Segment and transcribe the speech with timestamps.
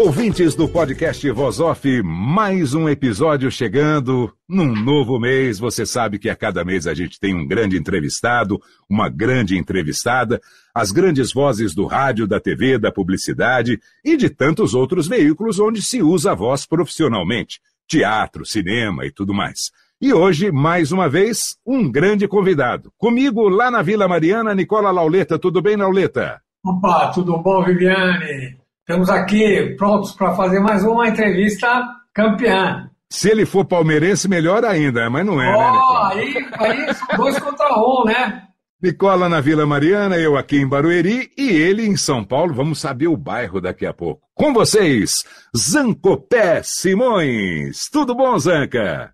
[0.00, 4.32] Ouvintes do podcast Voz Off, mais um episódio chegando.
[4.48, 8.62] Num novo mês, você sabe que a cada mês a gente tem um grande entrevistado,
[8.88, 10.40] uma grande entrevistada,
[10.72, 15.82] as grandes vozes do rádio, da TV, da publicidade e de tantos outros veículos onde
[15.82, 19.72] se usa a voz profissionalmente, teatro, cinema e tudo mais.
[20.00, 22.92] E hoje, mais uma vez, um grande convidado.
[22.96, 25.40] Comigo, lá na Vila Mariana, Nicola Lauleta.
[25.40, 26.40] Tudo bem, Lauleta?
[26.64, 28.67] Opa, tudo bom, Viviane?
[28.88, 32.88] Estamos aqui prontos para fazer mais uma entrevista campeã.
[33.10, 36.08] Se ele for palmeirense, melhor ainda, mas não é, oh, né, Nicola?
[36.08, 38.44] Aí, aí são dois contra um, né?
[38.82, 42.54] Nicola na Vila Mariana, eu aqui em Barueri e ele em São Paulo.
[42.54, 44.22] Vamos saber o bairro daqui a pouco.
[44.34, 45.22] Com vocês,
[45.54, 47.90] Zancopé Simões.
[47.92, 49.12] Tudo bom, Zanca?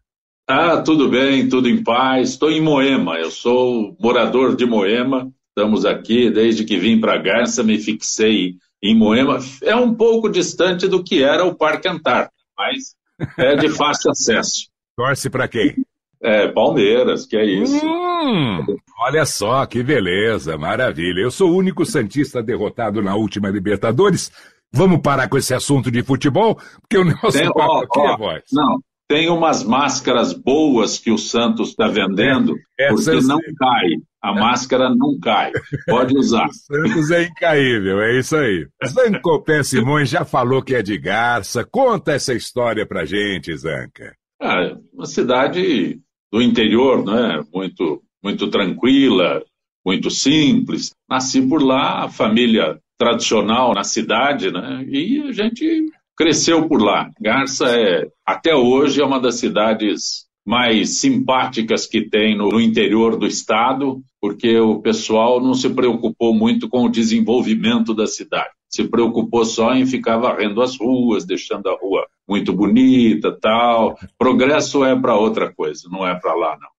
[0.48, 2.28] Ah, tudo bem, tudo em paz.
[2.28, 5.32] Estou em Moema, eu sou morador de Moema.
[5.48, 8.54] Estamos aqui desde que vim para Garça, me fixei
[8.84, 9.38] em Moema.
[9.62, 12.94] É um pouco distante do que era o Parque Antártico, mas
[13.38, 14.68] é de fácil acesso.
[14.96, 15.74] Torce para quem?
[16.22, 17.84] É, Palmeiras, que é isso.
[17.84, 18.64] Hum,
[19.00, 21.20] olha só, que beleza, maravilha.
[21.20, 24.30] Eu sou o único Santista derrotado na última Libertadores.
[24.72, 26.58] Vamos parar com esse assunto de futebol?
[26.80, 28.42] Porque o nosso Tem, papo ó, aqui ó, é voz.
[28.52, 28.78] Não,
[29.08, 33.54] tem umas máscaras boas que o Santos está vendendo, Essa porque eu não sei.
[33.54, 33.88] cai.
[34.24, 35.52] A máscara não cai.
[35.86, 36.46] Pode usar.
[36.46, 38.66] O Santos é incaível, é isso aí.
[38.86, 41.62] Zancopé Simões já falou que é de Garça.
[41.62, 44.16] Conta essa história pra gente, Zanca.
[44.40, 46.00] Ah, uma cidade
[46.32, 47.44] do interior, né?
[47.52, 49.44] Muito, muito tranquila,
[49.84, 50.90] muito simples.
[51.06, 54.86] Nasci por lá, a família tradicional na cidade, né?
[54.88, 55.84] E a gente
[56.16, 57.10] cresceu por lá.
[57.20, 63.16] Garça é, até hoje, é uma das cidades mais simpáticas que tem no, no interior
[63.16, 68.50] do estado, porque o pessoal não se preocupou muito com o desenvolvimento da cidade.
[68.68, 73.98] Se preocupou só em ficar varrendo as ruas, deixando a rua muito bonita, tal.
[74.18, 76.74] Progresso é para outra coisa, não é para lá não.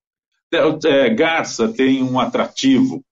[0.86, 3.04] É, Garça tem um atrativo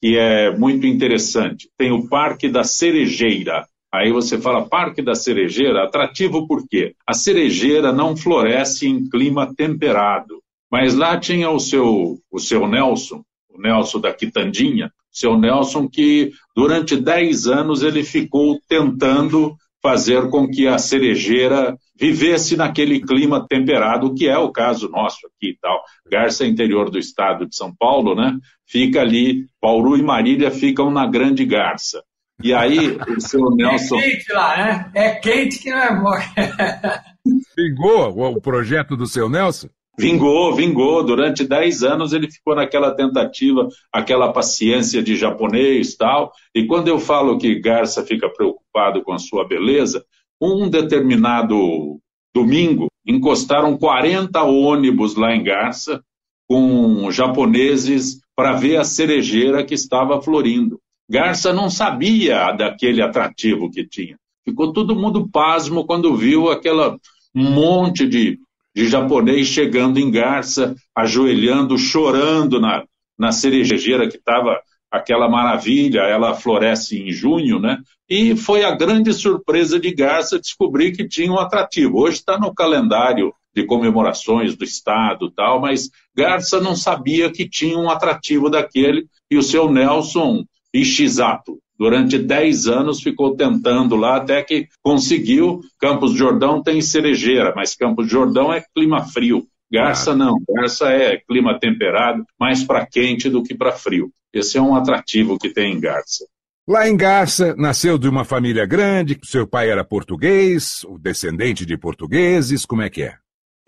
[0.00, 1.68] que é muito interessante.
[1.76, 3.66] Tem o Parque da Cerejeira.
[3.96, 6.94] Aí você fala Parque da Cerejeira, atrativo por quê?
[7.06, 10.42] A cerejeira não floresce em clima temperado.
[10.70, 16.32] Mas lá tinha o seu, o seu Nelson, o Nelson da Quitandinha, seu Nelson que
[16.54, 24.14] durante 10 anos ele ficou tentando fazer com que a cerejeira vivesse naquele clima temperado,
[24.14, 25.82] que é o caso nosso aqui e tal.
[26.10, 28.36] Garça interior do estado de São Paulo, né?
[28.66, 32.02] Fica ali, Bauru e Marília ficam na Grande Garça.
[32.42, 33.96] E aí, o seu Nelson.
[33.96, 34.90] É quente lá, né?
[34.94, 36.14] É quente que não é bom.
[37.56, 39.68] Vingou o o projeto do seu Nelson?
[39.98, 41.02] Vingou, vingou.
[41.02, 46.32] Durante 10 anos ele ficou naquela tentativa, aquela paciência de japonês tal.
[46.54, 50.04] E quando eu falo que Garça fica preocupado com a sua beleza,
[50.40, 51.98] um determinado
[52.34, 56.02] domingo encostaram 40 ônibus lá em Garça
[56.46, 60.78] com japoneses para ver a cerejeira que estava florindo.
[61.08, 64.18] Garça não sabia daquele atrativo que tinha.
[64.44, 66.98] Ficou todo mundo pasmo quando viu aquela
[67.34, 68.38] monte de,
[68.74, 72.84] de japonês chegando em Garça, ajoelhando, chorando na,
[73.18, 74.60] na cerejeira que estava
[74.90, 77.78] aquela maravilha, ela floresce em junho, né?
[78.08, 81.98] E foi a grande surpresa de Garça descobrir que tinha um atrativo.
[81.98, 87.76] Hoje está no calendário de comemorações do Estado tal, mas Garça não sabia que tinha
[87.78, 90.44] um atrativo daquele e o seu Nelson
[90.80, 95.60] Ishizato, durante 10 anos ficou tentando lá até que conseguiu.
[95.78, 99.46] Campos do Jordão tem cerejeira, mas Campos do Jordão é clima frio.
[99.70, 104.10] Garça não, Garça é clima temperado, mais para quente do que para frio.
[104.32, 106.24] Esse é um atrativo que tem em Garça.
[106.68, 112.64] Lá em Garça, nasceu de uma família grande, seu pai era português, descendente de portugueses,
[112.64, 113.14] como é que é?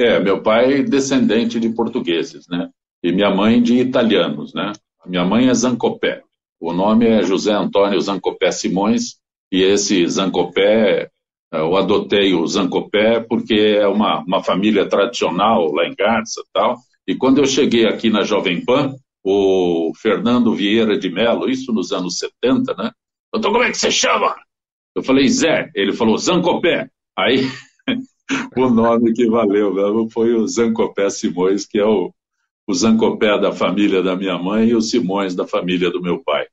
[0.00, 2.68] É, meu pai descendente de portugueses, né?
[3.02, 4.72] E minha mãe de italianos, né?
[5.06, 6.22] Minha mãe é Zancopé.
[6.60, 9.16] O nome é José Antônio Zancopé Simões
[9.50, 11.02] e esse Zancopé,
[11.52, 16.76] eh, eu adotei o Zancopé porque é uma, uma família tradicional lá em Garça tal.
[17.06, 18.94] E quando eu cheguei aqui na Jovem Pan,
[19.24, 22.90] o Fernando Vieira de Mello, isso nos anos 70, né?
[23.32, 24.36] Doutor, como é que você chama?
[24.94, 25.70] Eu falei, Zé.
[25.74, 26.88] Ele falou, Zancopé.
[27.16, 27.48] Aí,
[28.56, 32.12] o nome que valeu mesmo foi o Zancopé Simões, que é o,
[32.68, 36.46] o Zancopé da família da minha mãe e o Simões da família do meu pai.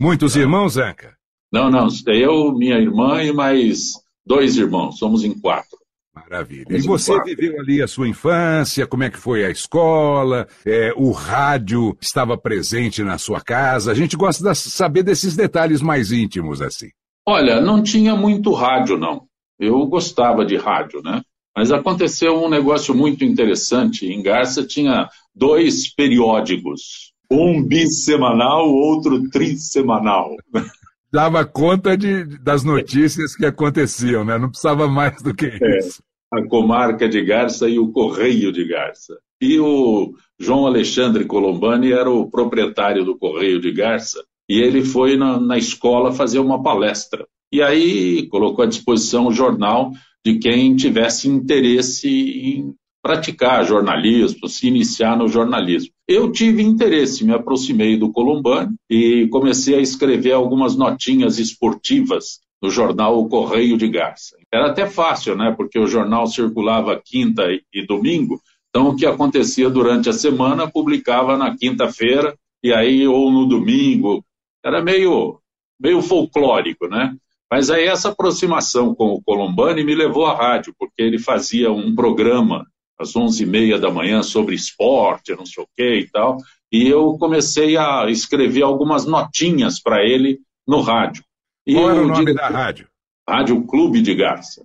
[0.00, 1.14] Muitos irmãos, Zanca?
[1.52, 1.86] Não, não.
[2.08, 3.92] Eu, minha irmã e mais
[4.26, 4.98] dois irmãos.
[4.98, 5.78] Somos em quatro.
[6.12, 6.76] Maravilha.
[6.76, 8.84] E você viveu ali a sua infância?
[8.84, 10.48] Como é que foi a escola?
[10.66, 13.92] É, o rádio estava presente na sua casa?
[13.92, 16.88] A gente gosta de saber desses detalhes mais íntimos assim.
[17.24, 19.24] Olha, não tinha muito rádio, não.
[19.58, 21.22] Eu gostava de rádio, né?
[21.56, 24.06] Mas aconteceu um negócio muito interessante.
[24.06, 30.36] Em Garça tinha dois periódicos, um bissemanal, outro trissemanal.
[31.12, 34.38] Dava conta de, das notícias que aconteciam, né?
[34.38, 36.00] Não precisava mais do que é, isso.
[36.32, 39.18] A comarca de Garça e o Correio de Garça.
[39.40, 44.22] E o João Alexandre Colombani era o proprietário do Correio de Garça.
[44.48, 47.26] E ele foi na, na escola fazer uma palestra.
[47.52, 49.92] E aí colocou à disposição o jornal
[50.24, 55.90] de quem tivesse interesse em praticar jornalismo, se iniciar no jornalismo.
[56.06, 62.68] Eu tive interesse, me aproximei do Colombani e comecei a escrever algumas notinhas esportivas no
[62.68, 64.36] jornal O Correio de Garça.
[64.52, 65.54] Era até fácil, né?
[65.56, 68.38] Porque o jornal circulava quinta e domingo,
[68.68, 74.22] então o que acontecia durante a semana publicava na quinta-feira e aí ou no domingo.
[74.64, 75.40] Era meio
[75.80, 77.16] meio folclórico, né?
[77.50, 81.94] Mas aí essa aproximação com o Colombani me levou à rádio, porque ele fazia um
[81.94, 82.64] programa
[82.98, 86.36] às 11h30 da manhã sobre esporte, não sei o que e tal,
[86.70, 91.24] e eu comecei a escrever algumas notinhas para ele no rádio.
[91.66, 92.88] E Qual era o nome da rádio?
[93.28, 94.64] Rádio Clube de Garça.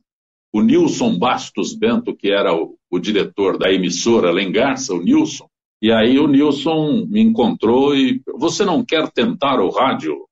[0.53, 5.01] O Nilson Bastos Bento, que era o, o diretor da emissora lá em Garça, o
[5.01, 5.49] Nilson,
[5.81, 10.25] e aí o Nilson me encontrou e você não quer tentar o rádio?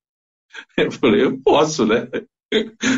[0.78, 2.08] Eu falei, eu posso, né?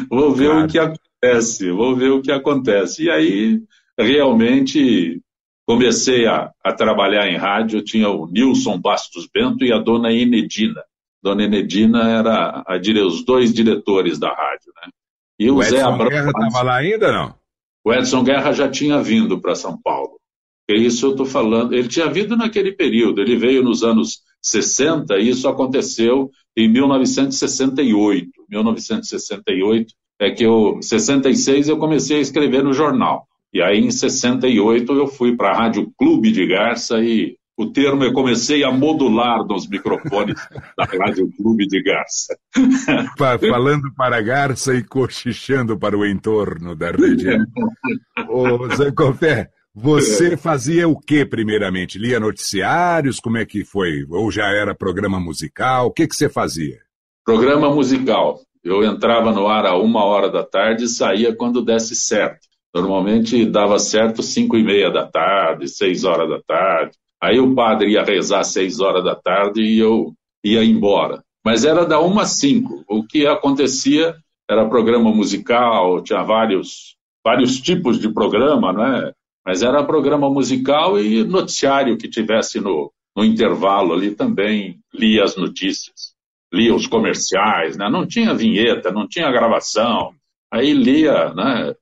[0.09, 0.65] Vou ver claro.
[0.65, 3.03] o que acontece, vou ver o que acontece.
[3.03, 3.61] E aí,
[3.97, 5.21] realmente,
[5.67, 10.83] comecei a, a trabalhar em rádio, tinha o Nilson Bastos Bento e a dona Enedina.
[11.21, 14.91] Dona Enedina era a, os dois diretores da rádio, né?
[15.39, 16.09] E o, o Zé Abrão.
[16.09, 17.35] Guerra estava lá ainda, não?
[17.83, 20.19] O Edson Guerra já tinha vindo para São Paulo.
[20.67, 21.73] É isso eu estou falando.
[21.73, 28.29] Ele tinha vindo naquele período, ele veio nos anos 60 e isso aconteceu em 1968.
[28.49, 33.25] 1968 é que eu, 66 eu comecei a escrever no jornal.
[33.53, 38.03] E aí em 68 eu fui para a Rádio Clube de Garça e o termo
[38.03, 40.35] eu comecei a modular nos microfones
[40.77, 42.37] da Rádio Clube de Garça.
[43.17, 47.45] Falando para Garça e cochichando para o entorno da região.
[48.29, 51.99] Ô, Zé Cofé, você fazia o que primeiramente?
[51.99, 53.19] Lia noticiários?
[53.19, 54.05] Como é que foi?
[54.09, 55.87] Ou já era programa musical?
[55.87, 56.79] O que, que você fazia?
[57.25, 58.39] Programa musical.
[58.63, 62.47] Eu entrava no ar a uma hora da tarde e saía quando desse certo.
[62.73, 66.97] Normalmente dava certo cinco e meia da tarde, seis horas da tarde.
[67.21, 71.21] Aí o padre ia rezar às seis horas da tarde e eu ia embora.
[71.43, 72.83] Mas era da uma às cinco.
[72.87, 74.15] O que acontecia
[74.49, 79.13] era programa musical, tinha vários, vários tipos de programa, não é?
[79.45, 85.35] Mas era programa musical e noticiário que tivesse no, no intervalo ali também lia as
[85.35, 86.15] notícias,
[86.51, 87.87] lia os comerciais, né?
[87.89, 90.13] não tinha vinheta, não tinha gravação.
[90.51, 91.75] Aí lia, né?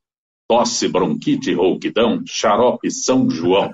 [0.48, 3.74] Tosse, bronquite, rouquidão, xarope São João.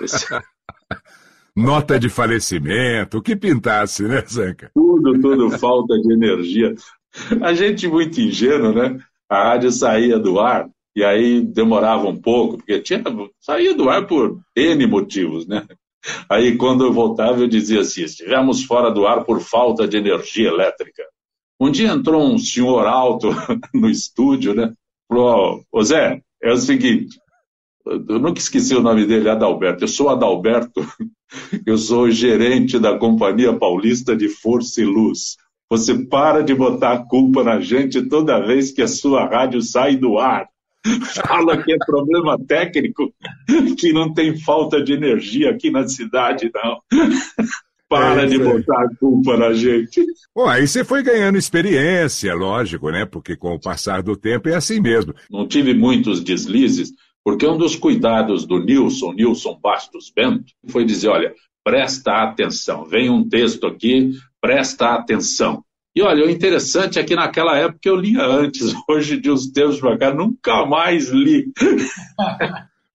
[0.00, 0.26] Esse...
[1.56, 4.70] Nota de falecimento, o que pintasse, né, Zanca?
[4.74, 6.74] Tudo, tudo, falta de energia.
[7.40, 8.98] A gente muito ingênuo, né?
[9.28, 13.02] A rádio saía do ar, e aí demorava um pouco, porque tinha,
[13.40, 15.66] saía do ar por N motivos, né?
[16.28, 20.48] Aí quando eu voltava eu dizia assim, estivemos fora do ar por falta de energia
[20.48, 21.02] elétrica.
[21.60, 23.28] Um dia entrou um senhor alto
[23.72, 24.72] no estúdio, né?
[25.08, 27.18] Falou, ô Zé, é o seguinte,
[27.86, 29.84] eu nunca esqueci o nome dele, Adalberto.
[29.84, 30.80] Eu sou Adalberto,
[31.66, 35.36] eu sou gerente da Companhia Paulista de Força e Luz.
[35.70, 39.96] Você para de botar a culpa na gente toda vez que a sua rádio sai
[39.96, 40.48] do ar.
[41.26, 43.12] fala que é problema técnico,
[43.78, 46.80] que não tem falta de energia aqui na cidade, não.
[47.88, 50.04] Para é de botar a culpa na gente.
[50.34, 53.04] Bom, aí você foi ganhando experiência, lógico, né?
[53.04, 55.14] Porque com o passar do tempo é assim mesmo.
[55.30, 61.08] Não tive muitos deslizes, Porque um dos cuidados do Nilson, Nilson Bastos Bento, foi dizer:
[61.08, 65.62] olha, presta atenção, vem um texto aqui, presta atenção.
[65.96, 69.78] E olha, o interessante é que naquela época eu lia antes, hoje de uns tempos
[69.80, 71.52] para cá, nunca mais li.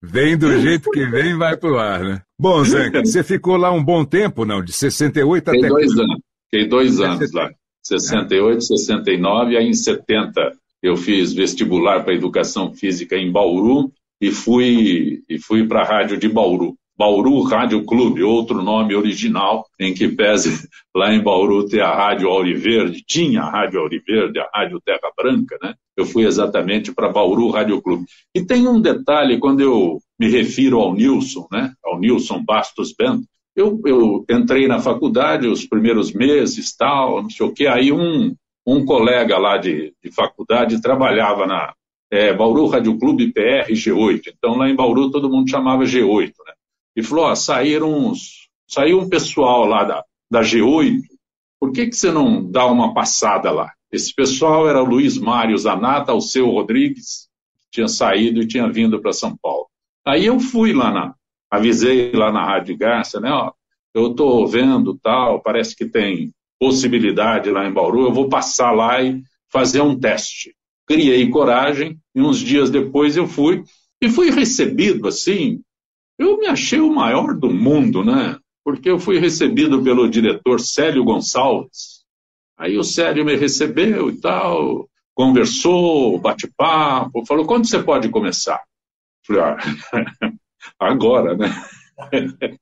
[0.02, 2.22] Vem do jeito que vem, vai pro ar, né?
[2.38, 4.62] Bom, Zanca, você ficou lá um bom tempo, não?
[4.62, 5.68] De 68 Fiquei até.
[5.68, 6.20] dois anos.
[6.50, 7.50] Fiquei dois anos lá.
[7.82, 10.52] 68, 69, aí em 70
[10.82, 16.18] eu fiz vestibular para educação física em Bauru e fui, e fui para a rádio
[16.18, 16.76] de Bauru.
[17.00, 22.28] Bauru Rádio Clube, outro nome original, em que pese lá em Bauru ter a Rádio
[22.28, 25.72] Auriverde, tinha a Rádio Auriverde, a Rádio Terra Branca, né?
[25.96, 28.04] Eu fui exatamente para Bauru Rádio Clube.
[28.34, 31.72] E tem um detalhe, quando eu me refiro ao Nilson, né?
[31.82, 33.24] Ao Nilson Bastos Bento,
[33.56, 38.34] eu, eu entrei na faculdade os primeiros meses, tal, não sei o quê, aí um,
[38.66, 41.72] um colega lá de, de faculdade trabalhava na
[42.12, 46.52] é, Bauru Rádio Clube PR G8, então lá em Bauru todo mundo chamava G8, né?
[46.96, 51.02] E falou: ó, saíram uns, saiu um pessoal lá da, da G8,
[51.58, 53.72] por que, que você não dá uma passada lá?
[53.92, 57.28] Esse pessoal era o Luiz Mário Zanata, o seu Rodrigues,
[57.60, 59.66] que tinha saído e tinha vindo para São Paulo.
[60.06, 61.14] Aí eu fui lá na,
[61.50, 63.52] avisei lá na Rádio Garça, né, ó,
[63.92, 69.02] eu estou vendo tal, parece que tem possibilidade lá em Bauru, eu vou passar lá
[69.02, 70.54] e fazer um teste.
[70.86, 73.64] Criei coragem e uns dias depois eu fui
[74.00, 75.60] e fui recebido assim
[76.20, 78.36] eu me achei o maior do mundo, né?
[78.62, 82.04] Porque eu fui recebido pelo diretor Célio Gonçalves.
[82.58, 88.60] Aí o Célio me recebeu e tal, conversou, bate-papo, falou: quando você pode começar?
[89.26, 89.56] Falei: ah,
[90.78, 91.48] agora, né?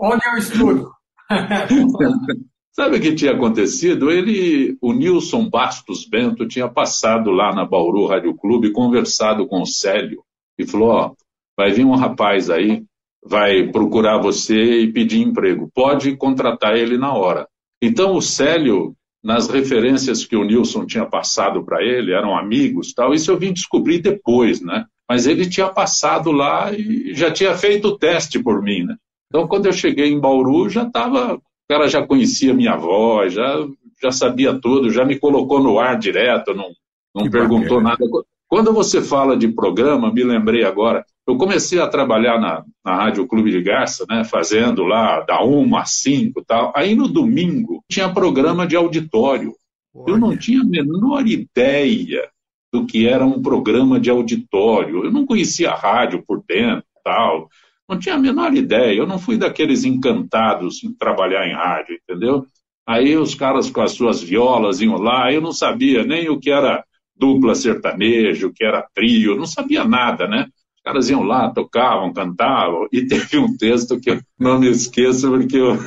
[0.00, 0.92] Onde eu estudo?
[2.72, 4.10] Sabe o que tinha acontecido?
[4.10, 9.66] Ele, o Nilson Bastos Bento, tinha passado lá na Bauru Rádio Clube, conversado com o
[9.66, 10.24] Célio,
[10.58, 11.14] e falou: Ó,
[11.56, 12.84] vai vir um rapaz aí,
[13.24, 15.70] vai procurar você e pedir emprego.
[15.74, 17.46] Pode contratar ele na hora.
[17.80, 23.14] Então o Célio, nas referências que o Nilson tinha passado para ele, eram amigos, tal.
[23.14, 24.86] Isso eu vim descobrir depois, né?
[25.08, 28.96] Mas ele tinha passado lá e já tinha feito o teste por mim, né?
[29.28, 33.66] Então quando eu cheguei em Bauru, já estava, o cara já conhecia minha voz, já
[34.02, 36.72] já sabia tudo, já me colocou no ar direto, não,
[37.14, 37.96] não perguntou bacana.
[38.00, 38.26] nada.
[38.52, 43.26] Quando você fala de programa, me lembrei agora, eu comecei a trabalhar na, na Rádio
[43.26, 46.70] Clube de Garça, né, fazendo lá da 1 às 5 e tal.
[46.76, 49.54] Aí no domingo tinha programa de auditório.
[49.94, 50.12] Olha.
[50.12, 52.28] Eu não tinha a menor ideia
[52.70, 55.02] do que era um programa de auditório.
[55.02, 57.48] Eu não conhecia a rádio por dentro tal.
[57.88, 58.94] Não tinha a menor ideia.
[58.94, 62.44] Eu não fui daqueles encantados em trabalhar em rádio, entendeu?
[62.86, 66.50] Aí os caras com as suas violas iam lá, eu não sabia nem o que
[66.50, 66.84] era
[67.16, 70.46] dupla sertanejo, que era trio, não sabia nada, né?
[70.76, 75.30] Os caras iam lá, tocavam, cantavam, e teve um texto que eu não me esqueço,
[75.30, 75.78] porque o,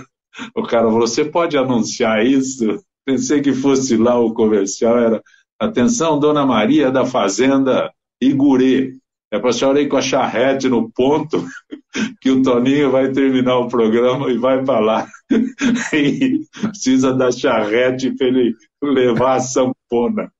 [0.56, 2.80] o cara falou: Você pode anunciar isso?
[3.06, 5.22] Pensei que fosse lá o comercial, era
[5.60, 7.92] Atenção, Dona Maria da Fazenda
[8.22, 8.94] Igurê.
[9.32, 11.46] É para a senhora ir com a charrete no ponto,
[12.22, 15.08] que o Toninho vai terminar o programa e vai para lá.
[15.94, 20.32] E precisa da charrete para ele levar a sanfona.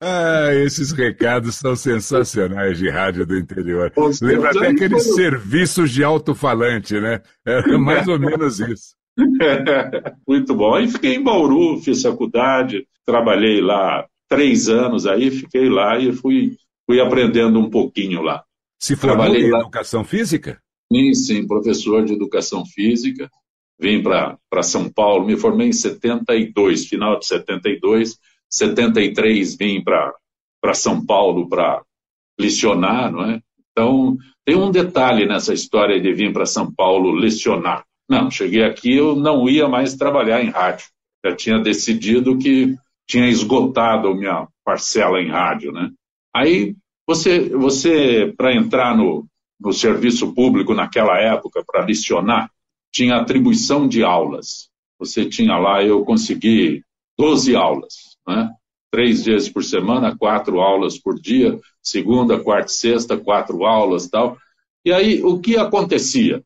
[0.00, 3.90] Ah, esses recados são sensacionais de rádio do interior.
[4.20, 7.22] Lembra até aqueles serviços de alto-falante, né?
[7.46, 8.94] Era mais ou menos isso.
[10.28, 10.74] Muito bom.
[10.74, 16.56] Aí fiquei em Bauru, fiz faculdade, trabalhei lá três anos aí, fiquei lá e fui,
[16.84, 18.44] fui aprendendo um pouquinho lá.
[18.78, 19.60] Se formou trabalhei em lá...
[19.60, 20.60] educação física?
[20.92, 23.30] Sim, sim, professor de educação física.
[23.80, 28.18] Vim para São Paulo, me formei em 72, final de 72
[28.50, 31.82] 73 vim para São Paulo para
[32.38, 33.40] lecionar, não é?
[33.70, 37.84] Então, tem um detalhe nessa história de vir para São Paulo lecionar.
[38.08, 40.86] Não, cheguei aqui, eu não ia mais trabalhar em rádio.
[41.24, 42.74] Já tinha decidido que
[43.06, 45.90] tinha esgotado minha parcela em rádio, né?
[46.34, 46.74] Aí,
[47.06, 49.26] você, você para entrar no,
[49.60, 52.50] no serviço público naquela época, para lecionar,
[52.92, 54.68] tinha atribuição de aulas.
[54.98, 56.82] Você tinha lá, eu consegui
[57.18, 58.50] 12 aulas né?
[58.90, 64.38] três vezes por semana, quatro aulas por dia, segunda, quarta e sexta, quatro aulas tal.
[64.84, 66.42] E aí, o que acontecia?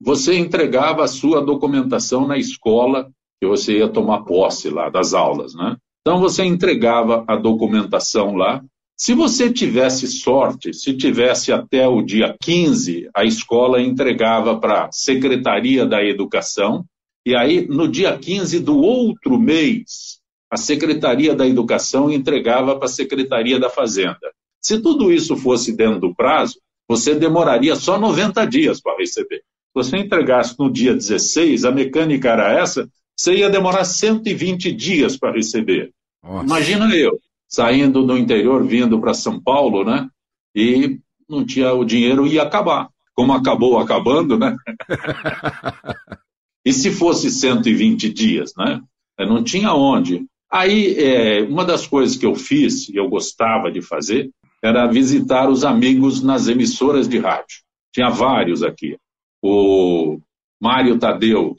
[0.00, 5.54] Você entregava a sua documentação na escola que você ia tomar posse lá das aulas,
[5.54, 5.76] né?
[6.00, 8.62] Então, você entregava a documentação lá.
[8.96, 14.92] Se você tivesse sorte, se tivesse até o dia 15, a escola entregava para a
[14.92, 16.84] Secretaria da Educação,
[17.26, 20.20] e aí, no dia 15 do outro mês,
[20.54, 24.32] a Secretaria da Educação entregava para a Secretaria da Fazenda.
[24.60, 29.38] Se tudo isso fosse dentro do prazo, você demoraria só 90 dias para receber.
[29.38, 35.16] Se você entregasse no dia 16, a mecânica era essa, você ia demorar 120 dias
[35.16, 35.90] para receber.
[36.22, 36.44] Nossa.
[36.44, 37.18] Imagina eu,
[37.48, 40.08] saindo do interior, vindo para São Paulo, né?
[40.54, 42.88] E não tinha o dinheiro, ia acabar.
[43.12, 44.54] Como acabou acabando, né?
[46.64, 48.80] e se fosse 120 dias, né?
[49.18, 50.24] Não tinha onde.
[50.54, 54.30] Aí, é, uma das coisas que eu fiz, e eu gostava de fazer,
[54.62, 57.58] era visitar os amigos nas emissoras de rádio.
[57.92, 58.96] Tinha vários aqui.
[59.42, 60.20] O
[60.62, 61.56] Mário Tadeu,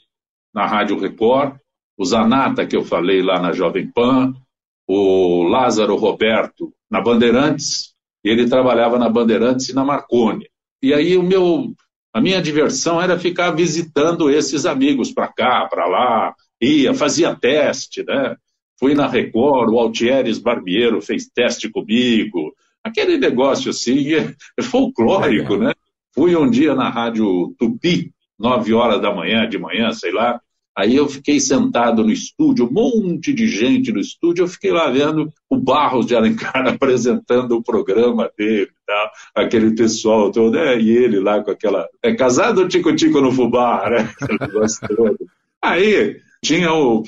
[0.54, 1.58] na Rádio Record,
[1.98, 4.34] o Zanata, que eu falei lá na Jovem Pan,
[4.88, 10.48] o Lázaro Roberto, na Bandeirantes, ele trabalhava na Bandeirantes e na Marconi.
[10.82, 11.74] E aí o meu,
[12.14, 18.02] a minha diversão era ficar visitando esses amigos para cá, para lá, ia, fazia teste,
[18.02, 18.38] né?
[18.80, 22.54] Fui na Record, o Altieres Barbiero fez teste comigo,
[22.84, 25.74] aquele negócio assim, é, é folclórico, né?
[26.14, 30.40] Fui um dia na Rádio Tupi, nove horas da manhã, de manhã, sei lá,
[30.78, 34.90] Aí eu fiquei sentado no estúdio, um monte de gente no estúdio, eu fiquei lá
[34.90, 40.90] vendo o Barros de Alencar apresentando o programa dele tal, aquele pessoal todo, é, e
[40.90, 41.88] ele lá com aquela.
[42.04, 44.10] É casado tico-tico no fubá, né?
[45.64, 47.04] Aí tinha o,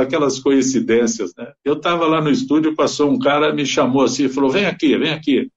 [0.00, 1.52] aquelas coincidências, né?
[1.64, 5.10] Eu estava lá no estúdio, passou um cara, me chamou assim falou: vem aqui, vem
[5.10, 5.50] aqui.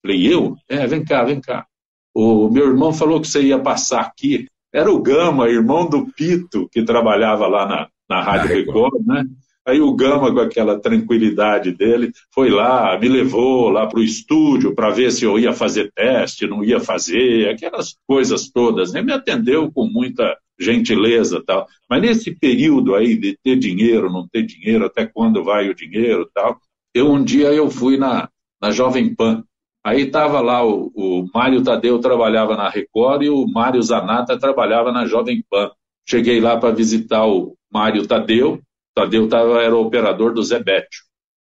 [0.00, 0.56] Falei, eu?
[0.68, 1.66] É, vem cá, vem cá.
[2.14, 6.68] O meu irmão falou que você ia passar aqui era o Gama, irmão do Pito,
[6.70, 9.24] que trabalhava lá na, na Rádio Record, né?
[9.68, 14.74] Aí o Gama, com aquela tranquilidade dele, foi lá, me levou lá para o estúdio
[14.74, 18.92] para ver se eu ia fazer teste, não ia fazer, aquelas coisas todas.
[18.92, 19.02] Né?
[19.02, 21.66] Me atendeu com muita gentileza tal.
[21.88, 26.28] Mas nesse período aí de ter dinheiro, não ter dinheiro, até quando vai o dinheiro
[26.34, 26.58] tal,
[26.94, 28.28] eu um dia eu fui na,
[28.60, 29.44] na Jovem Pan
[29.84, 34.92] Aí estava lá o, o Mário Tadeu trabalhava na Record e o Mário Zanata trabalhava
[34.92, 35.70] na Jovem Pan.
[36.06, 38.60] Cheguei lá para visitar o Mário Tadeu.
[38.98, 41.04] Tadeu tava, era operador do Zé Bétio.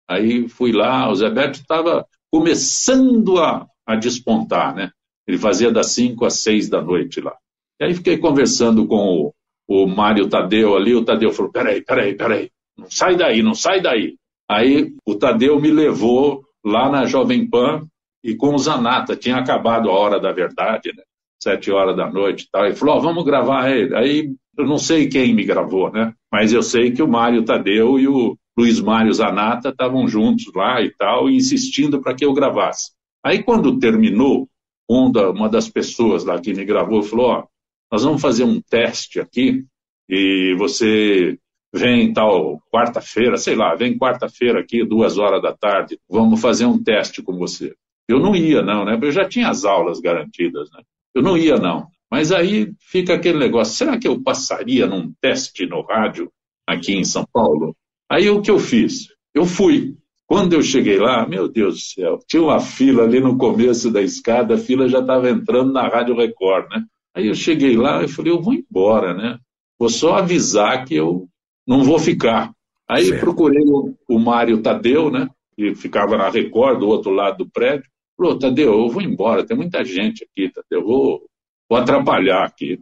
[0.09, 4.91] Aí fui lá, o Zé Bétio estava começando a, a despontar, né?
[5.27, 7.37] Ele fazia das 5 às 6 da noite lá.
[7.79, 9.31] E aí fiquei conversando com
[9.69, 13.55] o, o Mário Tadeu ali, o Tadeu falou, peraí, peraí, peraí, não sai daí, não
[13.55, 14.17] sai daí.
[14.51, 17.87] Aí o Tadeu me levou lá na Jovem Pan
[18.25, 21.03] e com o Zanata, tinha acabado a hora da verdade, né?
[21.43, 22.67] Sete horas da noite e tal.
[22.67, 23.97] E falou: oh, vamos gravar ele.
[23.97, 26.15] Aí eu não sei quem me gravou, né?
[26.31, 30.81] Mas eu sei que o Mário Tadeu e o Luiz Mário Zanata estavam juntos lá
[30.81, 32.93] e tal, insistindo para que eu gravasse.
[33.25, 34.49] Aí quando terminou,
[34.89, 37.49] uma das pessoas lá que me gravou falou: Ó, oh,
[37.91, 39.65] nós vamos fazer um teste aqui
[40.09, 41.37] e você
[41.75, 46.83] vem tal quarta-feira, sei lá, vem quarta-feira aqui, duas horas da tarde, vamos fazer um
[46.83, 47.75] teste com você.
[48.09, 48.99] Eu não ia, não, né?
[49.01, 50.83] Eu já tinha as aulas garantidas, né?
[51.15, 51.87] Eu não ia, não.
[52.11, 56.31] Mas aí fica aquele negócio: será que eu passaria num teste no rádio
[56.67, 57.75] aqui em São Paulo?
[58.11, 59.09] Aí o que eu fiz?
[59.35, 59.97] Eu fui.
[60.27, 64.01] Quando eu cheguei lá, meu Deus do céu, tinha uma fila ali no começo da
[64.01, 66.85] escada, a fila já estava entrando na Rádio Record, né?
[67.15, 69.39] Aí eu cheguei lá e falei, eu vou embora, né?
[69.79, 71.29] Vou só avisar que eu
[71.67, 72.51] não vou ficar.
[72.89, 73.21] Aí certo.
[73.21, 75.29] procurei o, o Mário Tadeu, né?
[75.55, 77.91] Que ficava na Record, do outro lado do prédio.
[78.17, 81.27] Falou, Tadeu, eu vou embora, tem muita gente aqui, Tadeu, eu vou,
[81.69, 82.81] vou atrapalhar aqui.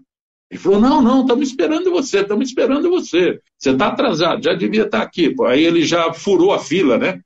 [0.50, 3.40] Ele falou, não, não, estamos esperando você, estamos esperando você.
[3.56, 5.32] Você está atrasado, já devia estar tá aqui.
[5.46, 7.20] Aí ele já furou a fila, né?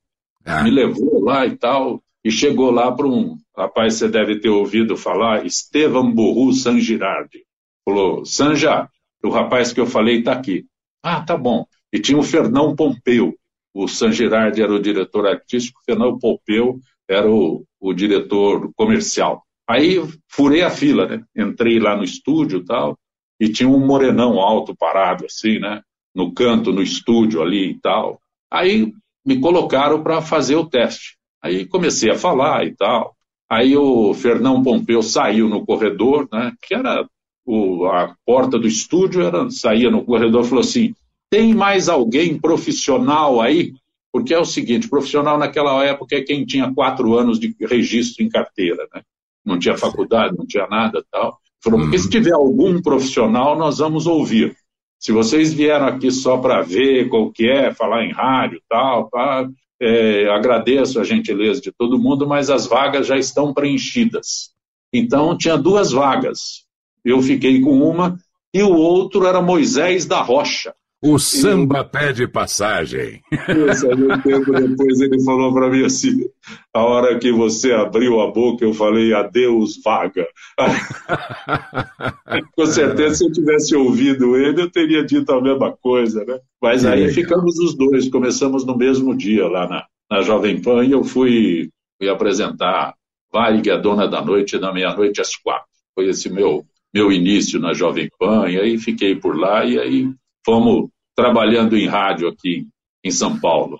[0.44, 0.62] Ah.
[0.62, 4.96] Me levou lá e tal, e chegou lá para um, rapaz, você deve ter ouvido
[4.96, 7.44] falar, Estevam Borru San Girardi.
[7.84, 8.88] Falou, Sanja,
[9.22, 10.66] o rapaz que eu falei está aqui.
[11.02, 11.66] Ah, tá bom.
[11.92, 13.34] E tinha o Fernão Pompeu.
[13.74, 19.42] O San Girardi era o diretor artístico, o Fernão Pompeu era o, o diretor comercial.
[19.68, 21.23] Aí furei a fila, né?
[21.37, 22.99] Entrei lá no estúdio tal,
[23.38, 25.83] e tinha um morenão alto parado, assim, né?
[26.14, 28.18] No canto, no estúdio ali e tal.
[28.51, 28.90] Aí
[29.25, 31.18] me colocaram para fazer o teste.
[31.42, 33.14] Aí comecei a falar e tal.
[33.51, 36.53] Aí o Fernão Pompeu saiu no corredor, né?
[36.62, 37.07] Que era
[37.44, 40.94] o, a porta do estúdio, era, saía no corredor e falou assim:
[41.31, 43.75] tem mais alguém profissional aí?
[44.14, 48.29] Porque é o seguinte, profissional naquela época é quem tinha quatro anos de registro em
[48.29, 49.03] carteira, né?
[49.44, 51.37] Não tinha faculdade, não tinha nada tal.
[51.61, 52.11] Falou, porque se uhum.
[52.11, 54.57] tiver algum profissional, nós vamos ouvir.
[55.00, 59.48] Se vocês vieram aqui só para ver qual que é, falar em rádio tal, tá,
[59.83, 64.53] é, agradeço a gentileza de todo mundo, mas as vagas já estão preenchidas.
[64.92, 66.64] Então, tinha duas vagas.
[67.05, 68.16] Eu fiquei com uma
[68.55, 70.72] e o outro era Moisés da Rocha.
[71.04, 73.20] O samba pede passagem.
[73.30, 76.24] Um tempo depois ele falou para mim assim:
[76.72, 80.26] a hora que você abriu a boca, eu falei adeus, vaga.
[82.56, 86.38] Com certeza, se eu tivesse ouvido ele, eu teria dito a mesma coisa, né?
[86.62, 90.92] Mas aí ficamos os dois, começamos no mesmo dia lá na, na Jovem Pan e
[90.92, 92.94] eu fui, fui apresentar
[93.30, 95.68] Varig, a Dona da Noite, da meia-noite às quatro.
[95.94, 96.64] Foi esse meu,
[96.94, 100.08] meu início na Jovem Pan, e aí fiquei por lá e aí
[100.46, 102.66] fomos trabalhando em rádio aqui
[103.05, 103.79] em São Paulo.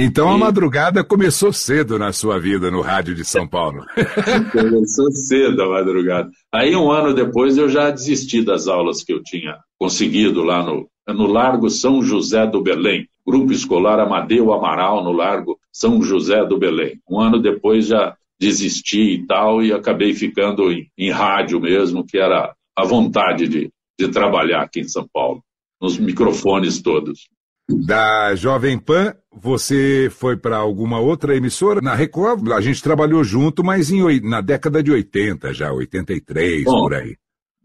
[0.00, 3.84] Então a madrugada começou cedo na sua vida no rádio de São Paulo.
[4.52, 6.30] começou cedo a madrugada.
[6.54, 10.88] Aí um ano depois eu já desisti das aulas que eu tinha conseguido lá no,
[11.08, 13.08] no Largo São José do Belém.
[13.26, 17.00] Grupo Escolar Amadeu Amaral no Largo São José do Belém.
[17.10, 22.18] Um ano depois já desisti e tal e acabei ficando em, em rádio mesmo, que
[22.18, 25.42] era a vontade de, de trabalhar aqui em São Paulo
[25.80, 27.28] nos microfones todos.
[27.70, 31.82] Da Jovem Pan, você foi para alguma outra emissora?
[31.82, 36.80] Na Record, a gente trabalhou junto, mas em, na década de 80 já, 83, Bom,
[36.80, 37.16] por aí.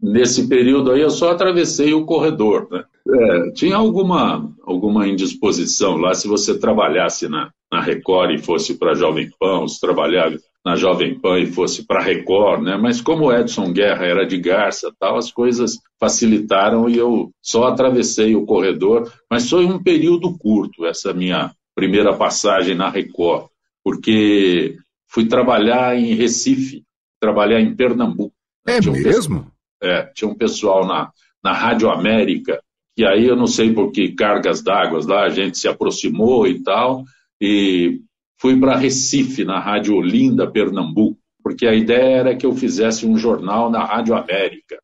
[0.02, 2.84] Nesse período aí eu só atravessei o corredor, né?
[3.06, 8.94] É, tinha alguma, alguma indisposição lá, se você trabalhasse na, na Record e fosse para
[8.94, 12.76] Jovem Pan, se trabalhasse na Jovem Pan e fosse para Record, né?
[12.76, 18.34] Mas como Edson Guerra era de Garça, tal, as coisas facilitaram e eu só atravessei
[18.34, 23.48] o corredor, mas foi um período curto essa minha primeira passagem na Record,
[23.82, 26.82] porque fui trabalhar em Recife,
[27.20, 28.34] trabalhar em Pernambuco.
[28.66, 29.54] É tinha um mesmo?
[29.82, 32.60] é, tinha um pessoal na, na Rádio América,
[32.96, 36.62] e aí eu não sei por que cargas d'água lá, a gente se aproximou e
[36.62, 37.04] tal,
[37.40, 38.00] e
[38.38, 43.16] fui para Recife, na Rádio Olinda, Pernambuco, porque a ideia era que eu fizesse um
[43.18, 44.78] jornal na Rádio América.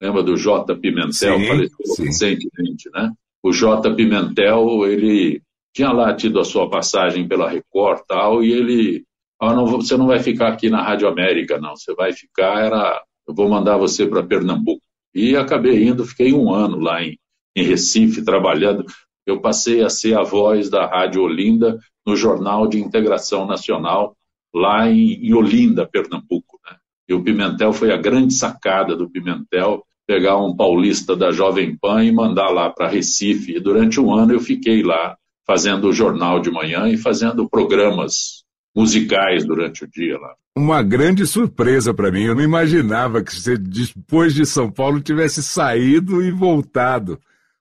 [0.00, 0.74] Lembra do J.
[0.76, 1.12] Pimentel?
[1.12, 3.12] Sim, faleceu recentemente, né?
[3.42, 3.94] O J.
[3.94, 5.40] Pimentel, ele
[5.74, 9.04] tinha lá tido a sua passagem pela Record tal, e ele,
[9.40, 13.02] ah, não, você não vai ficar aqui na Rádio América, não, você vai ficar, era,
[13.26, 14.82] eu vou mandar você para Pernambuco.
[15.14, 17.18] E acabei indo, fiquei um ano lá em,
[17.56, 18.84] em Recife trabalhando.
[19.26, 24.16] Eu passei a ser a voz da Rádio Olinda no Jornal de Integração Nacional,
[24.54, 26.58] lá em, em Olinda, Pernambuco.
[26.64, 26.76] Né?
[27.08, 32.04] E o Pimentel foi a grande sacada do Pimentel, pegar um paulista da Jovem Pan
[32.04, 33.56] e mandar lá para Recife.
[33.56, 38.42] E durante um ano eu fiquei lá fazendo o jornal de manhã e fazendo programas
[38.74, 40.34] musicais durante o dia lá.
[40.56, 42.24] Uma grande surpresa para mim.
[42.24, 47.18] Eu não imaginava que você, depois de São Paulo, tivesse saído e voltado.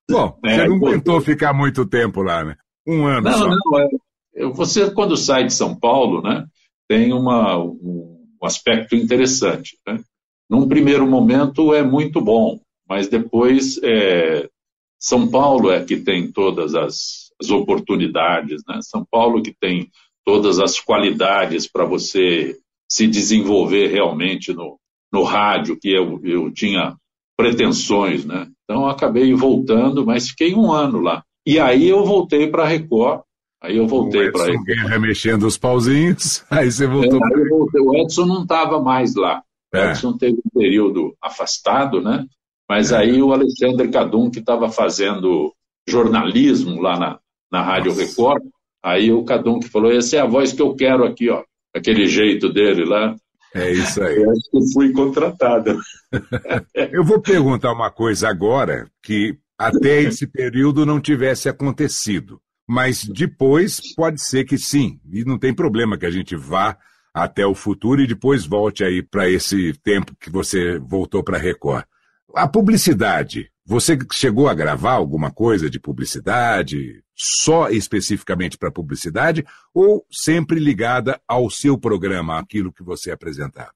[0.10, 2.56] Bom, é, você não aguentou ficar muito tempo lá, né?
[2.86, 3.48] Um ano não, só.
[3.48, 3.88] Não, é,
[4.54, 6.46] você, quando sai de São Paulo, né,
[6.88, 9.78] tem uma, um, aspecto interessante.
[9.88, 10.00] Né?
[10.50, 14.50] Num primeiro momento é muito bom, mas depois é,
[15.00, 18.80] São Paulo é que tem todas as, as oportunidades, né?
[18.82, 19.90] São Paulo que tem
[20.26, 22.58] todas as qualidades para você
[22.90, 24.78] se desenvolver realmente no,
[25.12, 26.96] no rádio, que eu, eu tinha
[27.38, 28.48] pretensões, né?
[28.64, 31.24] Então acabei voltando, mas fiquei um ano lá.
[31.46, 33.22] E aí eu voltei para a Record
[33.62, 34.64] Aí eu voltei para ele.
[34.64, 37.20] Guerra mexendo os pauzinhos, aí você voltou.
[37.20, 37.82] É, aí voltei.
[37.82, 39.44] O Edson não estava mais lá.
[39.74, 39.92] O é.
[39.92, 42.26] Edson teve um período afastado, né?
[42.68, 42.98] Mas é.
[42.98, 45.54] aí o Alexandre Cadum, que estava fazendo
[45.88, 47.20] jornalismo lá na,
[47.52, 48.06] na Rádio Nossa.
[48.06, 48.44] Record,
[48.84, 51.44] aí o Cadum que falou: essa é a voz que eu quero aqui, ó.
[51.74, 53.16] Aquele jeito dele lá.
[53.54, 54.18] É isso aí.
[54.18, 55.78] Eu acho que fui contratado.
[56.92, 62.42] eu vou perguntar uma coisa agora que até esse período não tivesse acontecido.
[62.74, 66.78] Mas depois pode ser que sim, e não tem problema que a gente vá
[67.14, 71.84] até o futuro e depois volte aí para esse tempo que você voltou para Record.
[72.34, 80.06] A publicidade, você chegou a gravar alguma coisa de publicidade, só especificamente para publicidade, ou
[80.10, 83.74] sempre ligada ao seu programa, aquilo que você apresentava?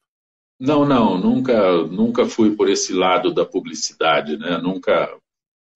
[0.58, 4.58] Não, não, nunca, nunca fui por esse lado da publicidade, né?
[4.58, 5.13] Nunca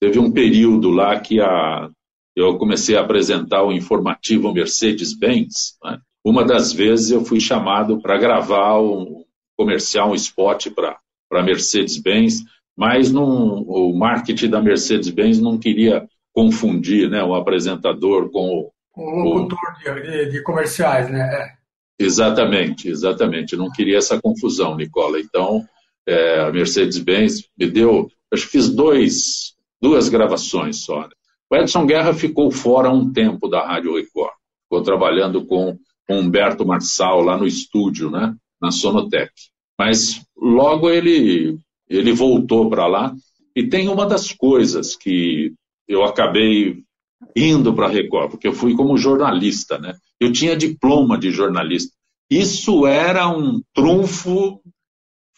[0.00, 1.90] teve um período lá que a
[2.36, 5.76] eu comecei a apresentar o informativo Mercedes-Benz.
[5.82, 5.98] Né?
[6.24, 9.24] Uma das vezes eu fui chamado para gravar um
[9.56, 12.44] comercial, um spot para Mercedes-Benz,
[12.76, 18.72] mas não, o marketing da Mercedes-Benz não queria confundir né, o apresentador com o.
[18.96, 20.02] Um locutor o...
[20.02, 21.20] de, de, comerciais, né?
[21.20, 21.60] É.
[21.98, 23.56] Exatamente, exatamente.
[23.56, 25.20] Não queria essa confusão, Nicola.
[25.20, 25.62] Então,
[26.06, 28.10] é, a Mercedes-Benz me deu.
[28.32, 31.02] Acho que fiz dois, duas gravações só.
[31.02, 31.10] Né?
[31.50, 34.32] O Edson Guerra ficou fora um tempo da Rádio Record.
[34.64, 35.76] Ficou trabalhando com,
[36.10, 39.30] Humberto Marçal lá no estúdio, né, na Sonotec.
[39.78, 41.58] Mas logo ele,
[41.88, 43.14] ele voltou para lá.
[43.54, 45.54] E tem uma das coisas que
[45.88, 46.82] eu acabei
[47.36, 49.94] indo para a Record, porque eu fui como jornalista, né?
[50.18, 51.92] Eu tinha diploma de jornalista.
[52.30, 54.60] Isso era um trunfo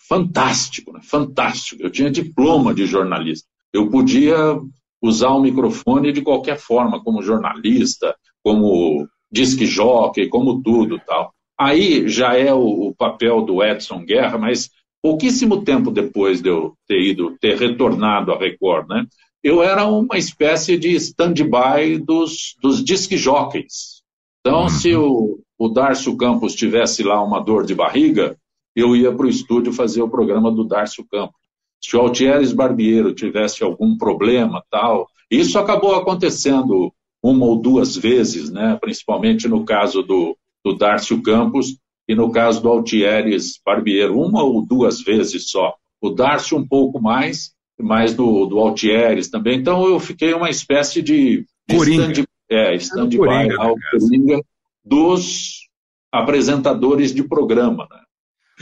[0.08, 1.00] fantástico, né?
[1.02, 1.82] fantástico.
[1.82, 3.48] Eu tinha diploma de jornalista.
[3.72, 4.60] Eu podia
[5.02, 11.34] usar o microfone de qualquer forma, como jornalista, como disque jockey, como tudo tal.
[11.58, 14.70] Aí já é o, o papel do Edson Guerra, mas
[15.02, 19.04] pouquíssimo tempo depois de eu ter ido, ter retornado à Record, né?
[19.42, 24.02] Eu era uma espécie de stand-by dos, dos disque jockeys.
[24.40, 24.68] Então, uhum.
[24.68, 28.36] se o, o Darcio Campos tivesse lá uma dor de barriga,
[28.74, 31.41] eu ia para o estúdio fazer o programa do Darcio Campos.
[31.82, 36.92] Se o Altieres Barbiero tivesse algum problema, tal, isso acabou acontecendo
[37.22, 38.78] uma ou duas vezes, né?
[38.80, 41.76] principalmente no caso do, do Darcio Campos
[42.08, 45.74] e no caso do Altieres Barbiero, uma ou duas vezes só.
[46.00, 49.58] O Darcio um pouco mais, mais do, do Altieres também.
[49.58, 54.40] Então eu fiquei uma espécie de, de stand, é, stand-by, Coringa,
[54.84, 55.68] dos
[56.10, 57.86] apresentadores de programa.
[57.90, 58.00] Né?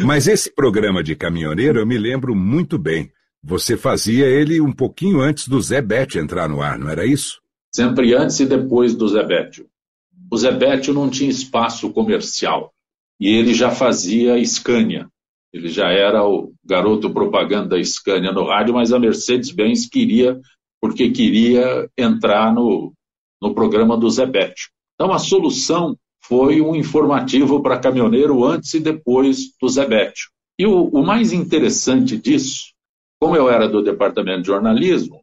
[0.04, 3.10] Mas esse programa de caminhoneiro eu me lembro muito bem.
[3.42, 7.40] Você fazia ele um pouquinho antes do Zé Bétio entrar no ar, não era isso?
[7.74, 9.66] Sempre antes e depois do Zé Bétio.
[10.30, 12.72] O Zé Bétio não tinha espaço comercial
[13.18, 15.08] e ele já fazia Scania.
[15.52, 20.38] Ele já era o garoto propaganda da Scania no rádio, mas a Mercedes-Benz queria,
[20.80, 22.92] porque queria entrar no,
[23.42, 24.70] no programa do Zé Bétio.
[24.94, 30.28] Então a solução foi um informativo para caminhoneiro antes e depois do Zebetio.
[30.59, 32.72] E o, o, mais interessante disso,
[33.18, 35.20] como eu era do departamento de jornalismo,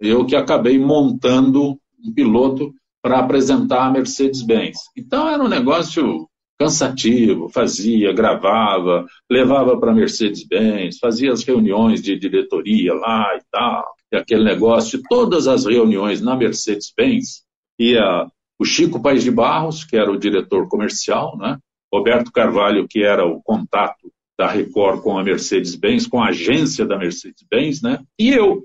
[0.00, 4.78] eu que acabei montando um piloto para apresentar a Mercedes-Benz.
[4.96, 12.92] Então era um negócio cansativo, fazia, gravava, levava para Mercedes-Benz, fazia as reuniões de diretoria
[12.92, 17.44] lá e tal, e aquele negócio, todas as reuniões na Mercedes-Benz,
[17.78, 18.26] ia
[18.60, 21.58] o Chico Paes de Barros, que era o diretor comercial, né?
[21.90, 26.98] Roberto Carvalho, que era o contato da Record com a Mercedes-Benz, com a agência da
[26.98, 28.00] Mercedes-Benz, né?
[28.18, 28.62] E eu.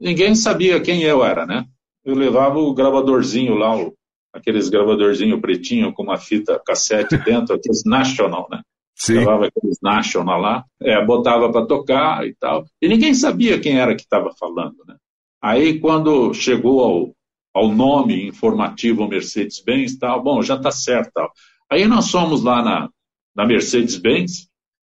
[0.00, 1.66] Ninguém sabia quem eu era, né?
[2.04, 3.92] Eu levava o gravadorzinho lá, o,
[4.32, 8.62] aqueles gravadorzinho pretinho com uma fita cassete dentro, aqueles National, né?
[8.94, 9.14] Sim.
[9.14, 12.64] Levava aqueles National lá, é, botava para tocar e tal.
[12.80, 14.94] E ninguém sabia quem era que estava falando, né?
[15.42, 17.14] Aí, quando chegou ao,
[17.54, 21.12] ao nome informativo Mercedes-Benz, tal, bom, já está certo.
[21.14, 21.32] Tal.
[21.70, 22.90] Aí nós fomos lá na,
[23.34, 24.48] na Mercedes-Benz,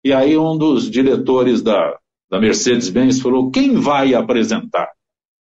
[0.04, 1.98] e aí um dos diretores da,
[2.30, 4.90] da Mercedes-Benz falou, quem vai apresentar?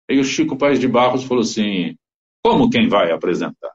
[0.10, 1.96] Aí o Chico Paes de Barros falou assim,
[2.44, 3.72] como quem vai apresentar?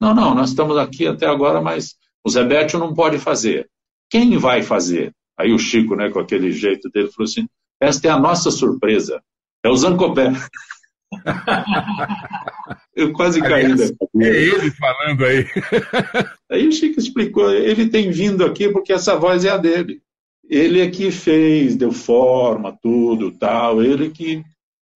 [0.00, 3.68] Não, não, nós estamos aqui até agora, mas o Zé Bétio não pode fazer.
[4.08, 5.12] Quem vai fazer?
[5.38, 7.46] Aí o Chico, né, com aquele jeito dele, falou assim,
[7.80, 9.22] esta é a nossa surpresa,
[9.62, 10.32] é o Zancopé.
[12.96, 15.46] Eu quase caí da É ele falando aí.
[16.50, 20.00] Aí o Chico explicou, ele tem vindo aqui porque essa voz é a dele.
[20.48, 23.82] Ele é que fez, deu forma, tudo, tal.
[23.82, 24.42] Ele que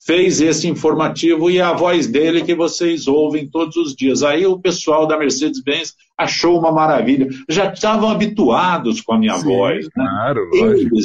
[0.03, 4.23] fez esse informativo e é a voz dele que vocês ouvem todos os dias.
[4.23, 7.29] Aí o pessoal da Mercedes-Benz achou uma maravilha.
[7.49, 9.85] Já estavam habituados com a minha Sim, voz.
[9.85, 9.91] Né?
[9.95, 10.97] Claro, lógico.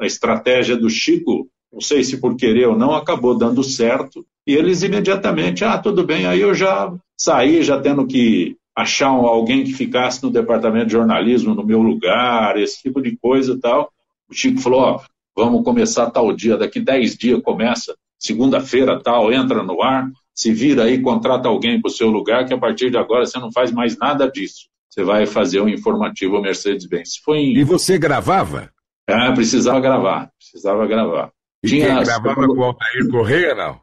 [0.00, 4.24] a estratégia do Chico não sei se por querer ou não, acabou dando certo.
[4.46, 9.64] E eles imediatamente, ah, tudo bem, aí eu já saí, já tendo que achar alguém
[9.64, 13.90] que ficasse no departamento de jornalismo no meu lugar, esse tipo de coisa e tal.
[14.30, 15.00] O Chico falou, ó,
[15.36, 20.84] vamos começar tal dia, daqui 10 dias começa, segunda-feira tal, entra no ar, se vira
[20.84, 23.72] aí, contrata alguém para o seu lugar, que a partir de agora você não faz
[23.72, 24.68] mais nada disso.
[24.88, 27.20] Você vai fazer um informativo Mercedes-Benz.
[27.30, 27.56] Em...
[27.56, 28.70] E você gravava?
[29.08, 31.32] É, precisava gravar, precisava gravar.
[31.64, 33.80] Tinha quem gravava com o Altair Correia, não?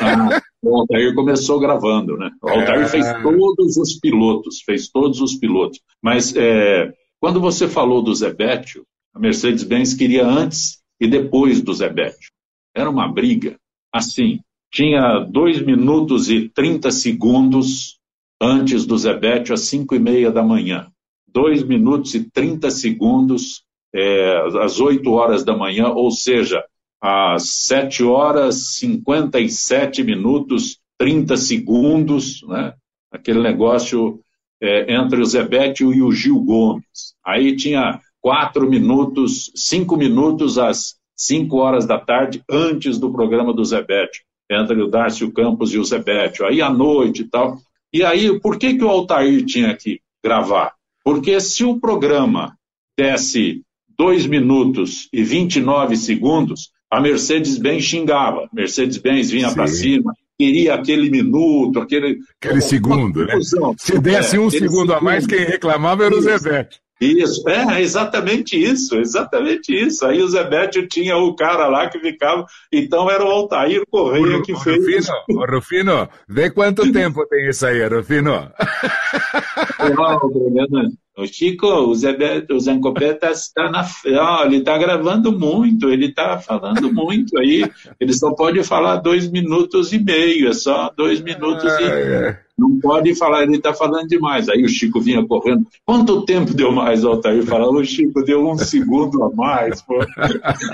[0.00, 2.30] Ah, o Altair começou gravando, né?
[2.42, 2.88] O Altair é...
[2.88, 5.80] fez todos os pilotos, fez todos os pilotos.
[6.02, 12.30] Mas é, quando você falou do Zebetio, a Mercedes-Benz queria antes e depois do Zebetio.
[12.74, 13.56] Era uma briga.
[13.92, 14.40] Assim,
[14.70, 17.98] tinha 2 minutos e 30 segundos
[18.40, 20.88] antes do Zebetio, às 5 e meia da manhã.
[21.32, 23.62] 2 minutos e 30 segundos
[23.94, 26.62] é, às 8 horas da manhã, ou seja,
[27.00, 32.74] às 7 horas 57 minutos 30 segundos, né?
[33.12, 34.20] aquele negócio
[34.60, 37.14] é, entre o Zebetio e o Gil Gomes.
[37.24, 43.64] Aí tinha 4 minutos, 5 minutos às 5 horas da tarde antes do programa do
[43.64, 46.46] Zebetio, entre o Darcio Campos e o Zebetio.
[46.46, 47.58] Aí à noite e tal.
[47.92, 50.74] E aí, por que, que o Altair tinha que gravar?
[51.04, 52.56] Porque se o programa
[52.98, 53.62] desse
[53.96, 58.48] 2 minutos e 29 segundos, a Mercedes-Benz xingava.
[58.52, 62.18] Mercedes-Benz vinha para cima, queria aquele minuto, aquele.
[62.40, 63.34] Aquele segundo, né?
[63.78, 66.80] Se desse é, um segundo, a mais, quem reclamava era o Zebete.
[66.98, 70.06] Isso, é exatamente isso, exatamente isso.
[70.06, 74.56] Aí o Zebete tinha o cara lá que ficava, então era o Altair Correia que
[74.56, 75.06] fez.
[75.06, 78.50] Rufino, Rufino, vê quanto tempo tem isso aí, Rufino.
[81.16, 82.14] O Chico, o Zé,
[82.50, 83.86] o Zancopé está tá na.
[84.20, 87.64] Ó, ele está gravando muito, ele está falando muito aí.
[87.98, 92.45] Ele só pode falar dois minutos e meio, é só dois minutos ah, e É.
[92.58, 94.48] Não pode falar, ele está falando demais.
[94.48, 95.66] Aí o Chico vinha correndo.
[95.84, 97.44] Quanto tempo deu mais, Altair?
[97.44, 99.82] Falava, o Chico deu um segundo a mais.
[99.82, 99.94] Pô.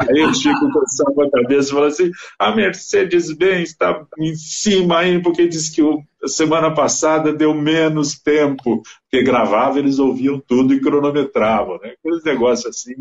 [0.08, 5.20] Aí o Chico coçava a cabeça e falava assim: a Mercedes-Benz está em cima aí,
[5.20, 8.82] porque disse que o, a semana passada deu menos tempo.
[9.10, 11.94] Porque gravava, eles ouviam tudo e cronometravam, né?
[11.98, 12.94] Aqueles negócios assim.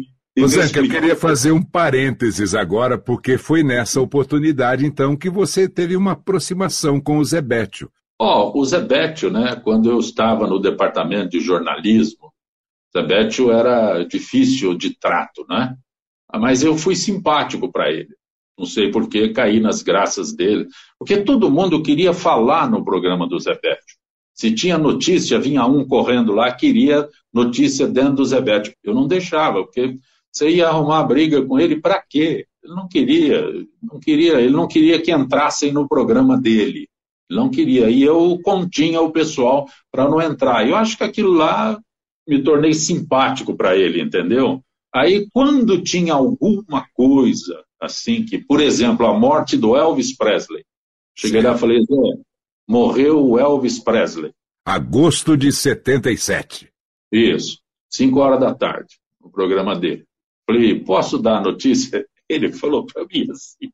[0.47, 5.95] Zanca, eu queria fazer um parênteses agora, porque foi nessa oportunidade, então, que você teve
[5.95, 7.91] uma aproximação com o Zebétio.
[8.23, 12.31] Ó, oh, o Zebetio, né, quando eu estava no departamento de jornalismo,
[12.95, 15.75] Zebetio era difícil de trato, né?
[16.31, 18.13] Mas eu fui simpático para ele.
[18.55, 20.67] Não sei por que caí nas graças dele.
[20.99, 23.97] Porque todo mundo queria falar no programa do Zebetio.
[24.35, 28.75] Se tinha notícia, vinha um correndo lá, queria notícia dentro do Zebetio.
[28.83, 29.97] Eu não deixava, porque
[30.31, 32.45] você ia arrumar briga com ele para quê?
[32.63, 36.87] Ele não queria, não queria, ele não queria que entrassem no programa dele
[37.35, 37.89] não queria.
[37.89, 40.67] E eu continha o pessoal para não entrar.
[40.67, 41.79] Eu acho que aquilo lá
[42.27, 44.61] me tornei simpático para ele, entendeu?
[44.93, 50.63] Aí, quando tinha alguma coisa, assim, que, por exemplo, a morte do Elvis Presley,
[51.17, 51.47] cheguei Sim.
[51.47, 52.21] lá e falei, Zé,
[52.67, 54.31] morreu o Elvis Presley.
[54.65, 56.69] Agosto de 77.
[57.11, 60.05] Isso, 5 horas da tarde, no programa dele.
[60.45, 62.05] Falei, posso dar a notícia?
[62.29, 63.71] Ele falou para mim assim,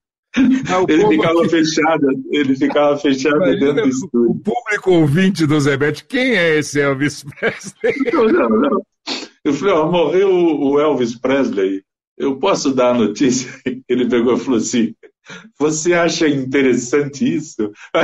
[0.87, 4.31] ele ficava fechado, ele ficava fechado Imagina dentro do estúdio.
[4.31, 7.93] O público ouvinte do Zebete, quem é esse Elvis Presley?
[8.13, 8.81] Não, não, não.
[9.43, 11.81] Eu falei, ó, morreu o Elvis Presley.
[12.17, 13.49] Eu posso dar a notícia?
[13.87, 14.93] Ele pegou e falou assim:
[15.59, 17.71] Você acha interessante isso?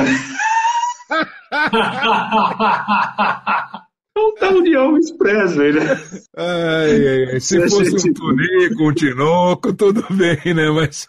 [4.16, 6.00] É um tal de Elvis Presley, né?
[6.38, 7.40] Ai, ai, ai.
[7.40, 10.70] Se fosse um turnê com o Tinoco, tudo bem, né?
[10.70, 11.08] Mas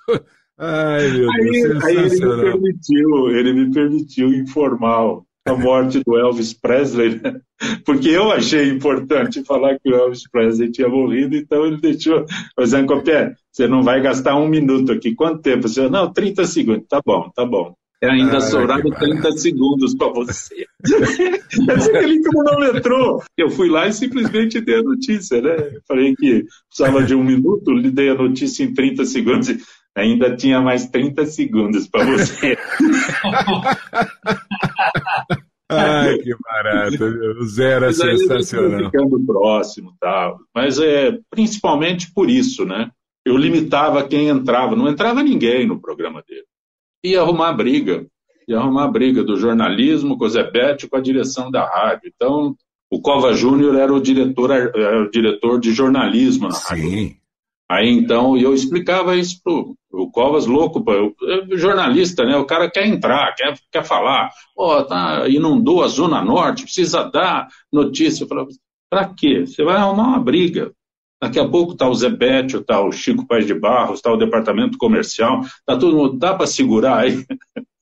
[0.59, 6.17] Ai, meu aí, Deus, aí ele me permitiu, ele me permitiu informar a morte do
[6.17, 7.41] Elvis Presley, né?
[7.85, 12.25] porque eu achei importante falar que o Elvis Presley tinha morrido, então ele deixou.
[12.57, 15.15] Mas, Ancopé, você não vai gastar um minuto aqui.
[15.15, 15.69] Quanto tempo?
[15.69, 16.87] Você, não, 30 segundos.
[16.89, 17.75] Tá bom, tá bom.
[18.03, 20.67] É ainda ah, sobraram 30 segundos para você.
[20.85, 23.23] Quer dizer que ele cronometrou.
[23.37, 25.57] Eu fui lá e simplesmente dei a notícia, né?
[25.89, 29.49] Falei que precisava de um minuto, lhe dei a notícia em 30 segundos.
[29.97, 32.59] Ainda tinha mais 30 segundos para você.
[35.71, 37.05] Ai, que barato.
[37.41, 38.91] O zero é sensacional.
[38.91, 40.39] Ficando próximo tal.
[40.55, 42.91] Mas é principalmente por isso, né?
[43.25, 44.77] Eu limitava quem entrava.
[44.77, 46.45] Não entrava ninguém no programa dele.
[47.05, 48.07] Ia arrumar briga.
[48.47, 52.13] Ia arrumar briga do jornalismo com o Zebete com a direção da rádio.
[52.15, 52.55] Então,
[52.91, 56.69] o Cova Júnior era o diretor, era o diretor de jornalismo na Sim.
[56.69, 57.17] rádio.
[57.71, 61.15] Aí então, eu explicava isso pro o Covas louco, eu,
[61.57, 62.37] jornalista, né?
[62.37, 67.05] O cara quer entrar, quer, quer falar, ó, oh, tá, inundou a Zona Norte, precisa
[67.05, 68.25] dar notícia.
[68.25, 68.49] Eu falava,
[68.91, 69.47] pra quê?
[69.47, 70.73] Você vai arrumar uma briga.
[71.23, 74.17] Daqui a pouco tá o Zé Bétio, tá o Chico Paz de Barros, tá o
[74.17, 77.25] departamento comercial, tá todo mundo, dá para segurar aí?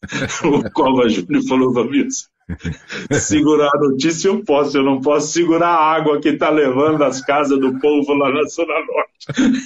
[0.45, 2.07] o Covas Júnior falou pra mim
[3.13, 7.21] Segurar a notícia eu posso, eu não posso segurar a água que está levando as
[7.25, 9.57] casas do povo lá na Zona Norte.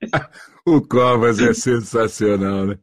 [0.66, 2.78] o Covas é sensacional, né?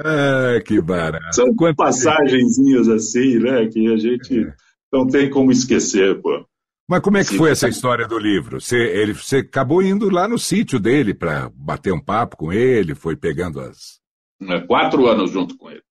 [0.00, 1.34] Ah, que barato.
[1.34, 3.68] São Quanto passagenzinhas assim, né?
[3.68, 4.54] Que a gente é.
[4.92, 6.44] não tem como esquecer, pô.
[6.88, 8.60] Mas como é que foi essa história do livro?
[8.60, 12.94] Você, ele, você acabou indo lá no sítio dele para bater um papo com ele,
[12.94, 14.00] foi pegando as.
[14.42, 15.82] É, quatro anos junto com ele.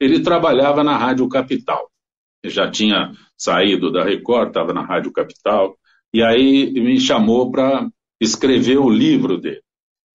[0.00, 1.89] Ele trabalhava na Rádio Capital
[2.44, 5.76] já tinha saído da Record, estava na Rádio Capital,
[6.12, 7.88] e aí me chamou para
[8.20, 9.62] escrever o livro dele.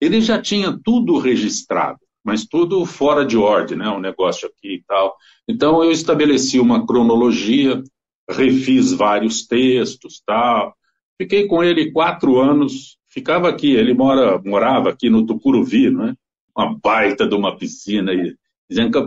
[0.00, 3.88] Ele já tinha tudo registrado, mas tudo fora de ordem, né?
[3.88, 5.16] Um negócio aqui e tal.
[5.48, 7.82] Então eu estabeleci uma cronologia,
[8.28, 10.76] refiz vários textos, tal.
[11.20, 12.98] Fiquei com ele quatro anos.
[13.08, 13.74] Ficava aqui.
[13.74, 16.14] Ele mora, morava aqui no Tucuruvi, né?
[16.54, 18.36] Uma baita de uma piscina e
[18.68, 18.98] dizendo que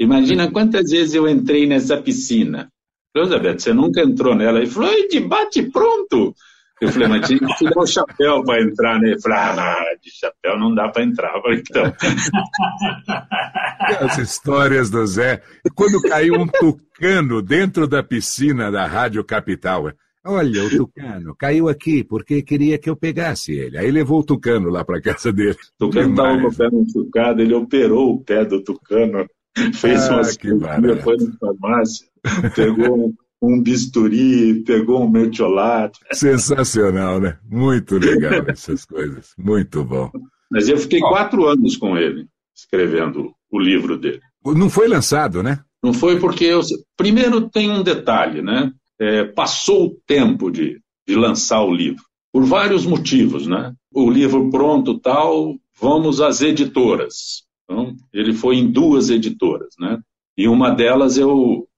[0.00, 2.68] Imagina quantas vezes eu entrei nessa piscina.
[3.14, 4.58] Elizabeth, você nunca entrou nela.
[4.58, 6.34] Ele falou, de bate pronto.
[6.80, 9.10] Eu falei, mas tinha que tirar o chapéu para entrar, né?
[9.10, 11.36] Ele falou, ah, de chapéu não dá para entrar.
[11.36, 11.92] Eu falei, então.
[14.00, 15.42] As histórias do Zé.
[15.74, 19.92] Quando caiu um tucano dentro da piscina da Rádio Capital.
[20.24, 23.76] Olha, o tucano caiu aqui porque queria que eu pegasse ele.
[23.76, 25.56] Aí levou o tucano lá para casa dele.
[25.78, 29.26] O tucano estava com o pé machucado, ele operou o pé do tucano,
[29.74, 32.06] fez ah, uma cirurgia, foi na farmácia,
[32.54, 35.98] pegou um bisturi, pegou um mertiolate.
[36.12, 37.38] Sensacional, né?
[37.48, 39.32] Muito legal essas coisas.
[39.38, 40.10] Muito bom.
[40.50, 44.20] Mas eu fiquei quatro anos com ele, escrevendo o livro dele.
[44.44, 45.60] Não foi lançado, né?
[45.82, 46.60] Não foi porque eu...
[46.96, 48.72] Primeiro tem um detalhe, né?
[49.00, 50.78] É, passou o tempo de,
[51.08, 53.72] de lançar o livro, por vários motivos, né?
[53.92, 57.44] O livro pronto tal, vamos às editoras.
[57.70, 60.02] Então, ele foi em duas editoras, né?
[60.36, 61.68] E uma delas eu,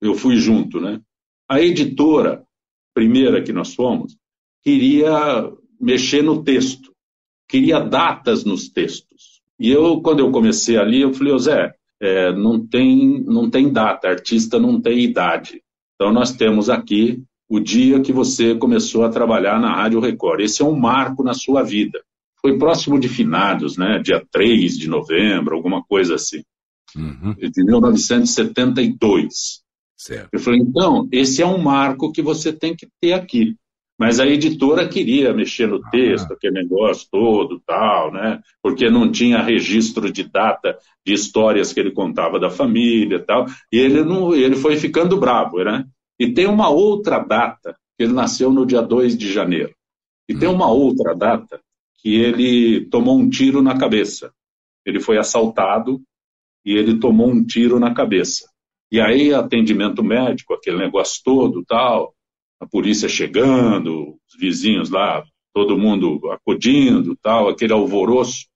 [0.00, 0.98] eu fui junto, né?
[1.46, 2.42] A editora,
[2.94, 4.16] primeira que nós fomos,
[4.62, 6.90] queria mexer no texto,
[7.46, 9.42] queria datas nos textos.
[9.60, 13.70] E eu, quando eu comecei ali, eu falei, ô Zé, é, não, tem, não tem
[13.70, 15.62] data, artista não tem idade.
[15.94, 20.40] Então nós temos aqui o dia que você começou a trabalhar na Rádio Record.
[20.40, 22.02] Esse é um marco na sua vida.
[22.44, 24.00] Foi próximo de finados, né?
[24.00, 26.42] dia 3 de novembro, alguma coisa assim.
[26.96, 27.34] Uhum.
[27.34, 29.62] De 1972.
[29.96, 30.28] Certo.
[30.32, 33.54] Eu falei, então, esse é um marco que você tem que ter aqui.
[33.98, 36.34] Mas a editora queria mexer no texto, ah.
[36.34, 38.40] aquele negócio todo, tal, né?
[38.60, 40.76] Porque não tinha registro de data
[41.06, 43.46] de histórias que ele contava da família, tal.
[43.72, 45.84] E ele não, ele foi ficando bravo, né?
[46.18, 49.72] E tem uma outra data que ele nasceu no dia 2 de janeiro.
[50.28, 50.38] E hum.
[50.40, 51.60] tem uma outra data
[52.02, 54.32] que ele tomou um tiro na cabeça.
[54.84, 56.02] Ele foi assaltado
[56.64, 58.50] e ele tomou um tiro na cabeça.
[58.90, 62.12] E aí, atendimento médico, aquele negócio todo, tal,
[62.60, 65.24] a polícia chegando, os vizinhos lá,
[65.54, 68.46] todo mundo acudindo, tal, aquele alvoroço.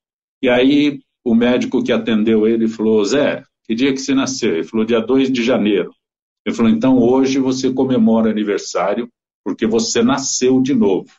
[0.43, 4.55] E aí, o médico que atendeu ele falou: Zé, que dia que você nasceu?
[4.55, 5.93] Ele falou: dia 2 de janeiro.
[6.45, 9.09] Ele falou: então hoje você comemora aniversário
[9.45, 11.11] porque você nasceu de novo.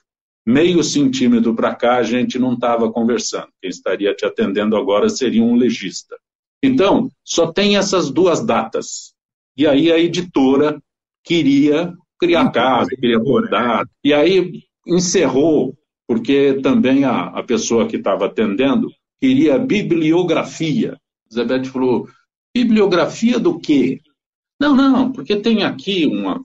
[0.47, 3.49] Meio centímetro para cá a gente não estava conversando.
[3.61, 6.15] Quem estaria te atendendo agora seria um legista.
[6.63, 9.13] Então, só tem essas duas datas.
[9.57, 10.81] E aí a editora
[11.21, 13.85] queria criar casa, queria bordar.
[14.01, 15.77] E aí encerrou,
[16.07, 18.89] porque também a, a pessoa que estava atendendo
[19.19, 20.97] queria bibliografia.
[21.29, 22.07] Zebete falou,
[22.55, 23.99] bibliografia do quê?
[24.57, 26.41] Não, não, porque tem aqui uma,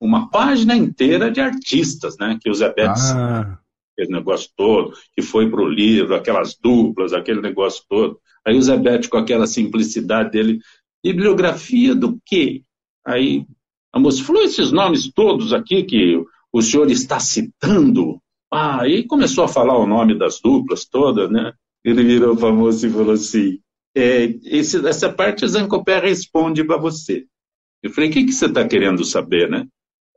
[0.00, 2.38] uma página inteira de artistas, né?
[2.40, 3.58] Que o Zebete ah
[3.98, 8.20] aquele negócio todo, que foi para o livro, aquelas duplas, aquele negócio todo.
[8.46, 10.60] Aí o Zebete, com aquela simplicidade dele,
[11.04, 12.62] bibliografia do quê?
[13.04, 13.44] Aí
[13.92, 16.22] a moça falou esses nomes todos aqui que
[16.52, 18.20] o senhor está citando.
[18.50, 21.52] Ah, aí começou a falar o nome das duplas todas, né?
[21.84, 23.58] Ele virou moça e falou assim:
[23.94, 27.26] é, esse, essa parte Zancopé responde para você.
[27.82, 29.66] Eu falei: o que, que você está querendo saber, né?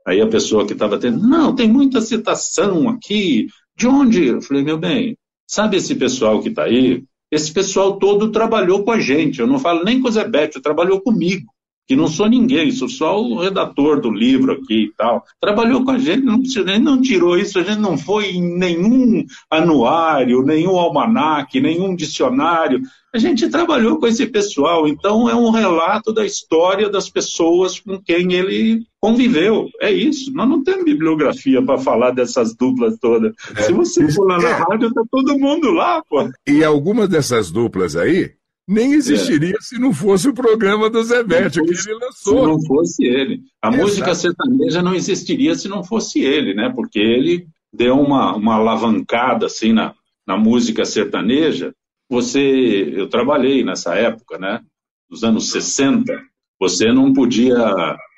[0.06, 4.28] Aí a pessoa que estava tendo, não, tem muita citação aqui, de onde?
[4.28, 7.04] Eu falei, meu bem, sabe esse pessoal que está aí?
[7.32, 9.40] Esse pessoal todo trabalhou com a gente.
[9.40, 11.52] Eu não falo nem com o Zé Beto, trabalhou comigo
[11.92, 15.26] que não sou ninguém, sou só o redator do livro aqui e tal.
[15.42, 19.26] Trabalhou com a gente, não, ele não tirou isso, a gente não foi em nenhum
[19.50, 22.82] anuário, nenhum almanaque, nenhum dicionário.
[23.14, 28.02] A gente trabalhou com esse pessoal, então é um relato da história das pessoas com
[28.02, 29.68] quem ele conviveu.
[29.82, 30.32] É isso.
[30.34, 33.34] Nós não temos bibliografia para falar dessas duplas todas.
[33.54, 33.64] É.
[33.64, 34.54] Se você for lá na é.
[34.54, 36.30] rádio, tá todo mundo lá, pô.
[36.48, 38.32] E algumas dessas duplas aí
[38.68, 39.62] nem existiria é.
[39.62, 42.44] se não fosse o programa do Zé Bétio, que ele lançou.
[42.44, 43.42] Se não fosse ele.
[43.62, 43.84] A Exato.
[43.84, 46.72] música sertaneja não existiria se não fosse ele, né?
[46.74, 49.94] Porque ele deu uma, uma alavancada assim na,
[50.26, 51.74] na música sertaneja.
[52.10, 54.62] Você, eu trabalhei nessa época, né?
[55.10, 56.22] Nos anos 60,
[56.60, 57.58] você não podia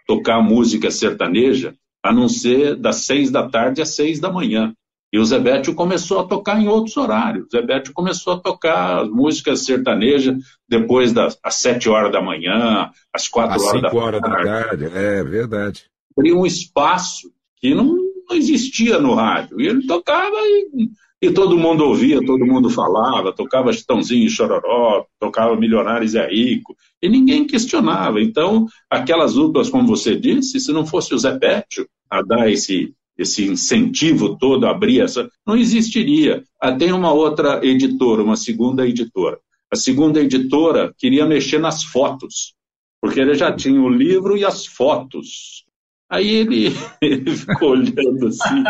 [0.06, 1.74] tocar música sertaneja
[2.04, 4.74] a não ser das seis da tarde às seis da manhã.
[5.14, 7.46] E o Zebetio começou a tocar em outros horários.
[7.46, 10.36] O Zebetio começou a tocar músicas sertanejas
[10.68, 14.86] depois das às sete horas da manhã, às quatro às horas, da, horas da tarde.
[14.86, 15.84] É verdade.
[16.18, 17.96] Cria um espaço que não,
[18.28, 19.62] não, existia no rádio.
[19.62, 20.90] E ele tocava e,
[21.22, 26.76] e, todo mundo ouvia, todo mundo falava, tocava Chitãozinho e Chororó, tocava Milionários é Rico,
[27.00, 28.20] e ninguém questionava.
[28.20, 33.46] Então, aquelas duplas, como você disse, se não fosse o Zebetio a dar esse esse
[33.46, 36.44] incentivo todo a abrir essa, não existiria.
[36.60, 39.40] Ah, tem uma outra editora, uma segunda editora.
[39.72, 42.54] A segunda editora queria mexer nas fotos,
[43.02, 45.64] porque ele já tinha o livro e as fotos.
[46.10, 48.64] Aí ele, ele ficou olhando assim.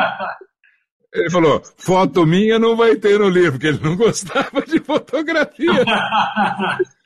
[1.14, 5.86] Ele falou: foto minha não vai ter no livro, porque ele não gostava de fotografia.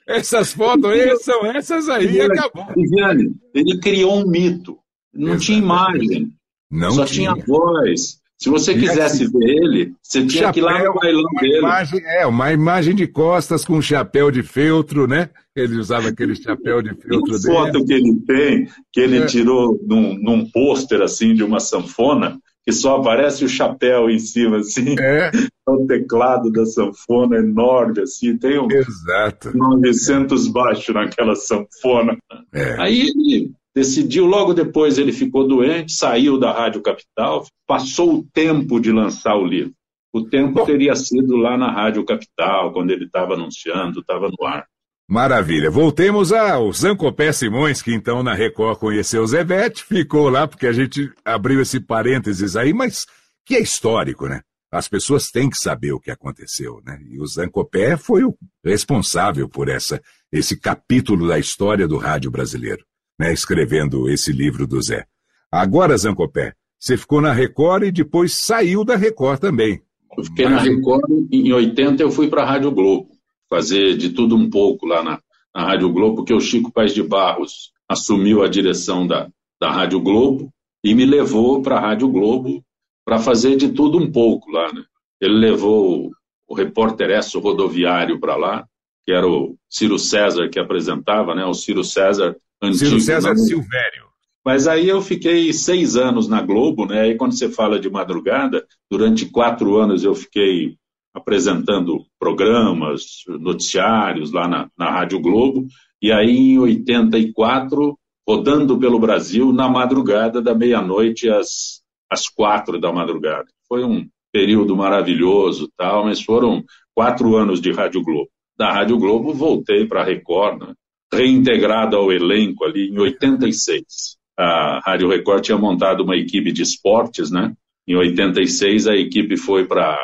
[0.08, 2.68] essas fotos aí são essas aí e acabou.
[2.76, 4.78] Viviane, ele criou um mito.
[5.14, 5.46] Não Exatamente.
[5.46, 6.37] tinha imagem.
[6.70, 7.34] Não só tinha.
[7.34, 8.20] tinha voz.
[8.38, 11.58] Se você quisesse assim, ver ele, você tinha chapéu, que ir lá no bailão dele.
[11.58, 15.32] Imagem, é, uma imagem de costas com um chapéu de feltro, né?
[15.56, 17.56] Ele usava aquele chapéu de feltro dele.
[17.56, 19.26] foto que ele tem, que ele é.
[19.26, 24.58] tirou num, num pôster, assim, de uma sanfona, que só aparece o chapéu em cima,
[24.58, 24.96] assim.
[25.00, 25.32] É.
[25.68, 28.38] o teclado da sanfona enorme, assim.
[28.38, 29.58] Tem um Exato.
[29.58, 30.52] 900 é.
[30.52, 32.16] baixo naquela sanfona.
[32.54, 32.80] É.
[32.80, 38.80] Aí ele decidiu, logo depois ele ficou doente, saiu da Rádio Capital, passou o tempo
[38.80, 39.72] de lançar o livro.
[40.12, 44.66] O tempo teria sido lá na Rádio Capital, quando ele estava anunciando, estava no ar.
[45.08, 45.70] Maravilha.
[45.70, 50.74] Voltemos ao Zancopé Simões, que então na Record conheceu o Zebete, ficou lá porque a
[50.74, 53.06] gente abriu esse parênteses aí, mas
[53.46, 54.42] que é histórico, né?
[54.72, 57.00] As pessoas têm que saber o que aconteceu, né?
[57.08, 60.02] E o Zancopé foi o responsável por essa,
[60.32, 62.84] esse capítulo da história do rádio brasileiro
[63.20, 65.06] né, escrevendo esse livro do Zé.
[65.52, 69.82] Agora, Zancopé, você ficou na Record e depois saiu da Record também.
[70.18, 70.56] Eu fiquei Mas...
[70.56, 73.10] na Record, em 80 eu fui para a Rádio Globo,
[73.50, 75.20] fazer de tudo um pouco lá na,
[75.56, 80.00] na Rádio Globo, porque o Chico Paes de Barros assumiu a direção da, da Rádio
[80.00, 80.52] Globo
[80.84, 82.64] e me levou para a Rádio Globo
[83.06, 84.72] para fazer de tudo um pouco lá.
[84.74, 84.84] Né?
[85.22, 86.12] Ele levou
[86.48, 88.68] o repórter Esso rodoviário para lá,
[89.06, 91.46] que era o Ciro César que apresentava, né?
[91.46, 92.86] O Ciro César antigo.
[92.86, 93.38] Ciro César não...
[93.38, 94.08] Silvério.
[94.46, 97.10] Mas aí eu fiquei seis anos na Globo, né?
[97.10, 100.78] E quando você fala de madrugada, durante quatro anos eu fiquei
[101.14, 105.68] apresentando programas, noticiários lá na, na Rádio Globo.
[106.02, 107.98] E aí em 84,
[108.28, 113.48] rodando pelo Brasil na madrugada da meia-noite às, às quatro da madrugada.
[113.68, 116.64] Foi um período maravilhoso, tal, mas foram
[116.96, 120.74] quatro anos de Rádio Globo da Rádio Globo, voltei para a Record, né?
[121.12, 124.18] Reintegrado ao elenco ali em 86.
[124.38, 127.54] A Rádio Record tinha montado uma equipe de esportes, né?
[127.88, 129.98] Em 86 a equipe foi para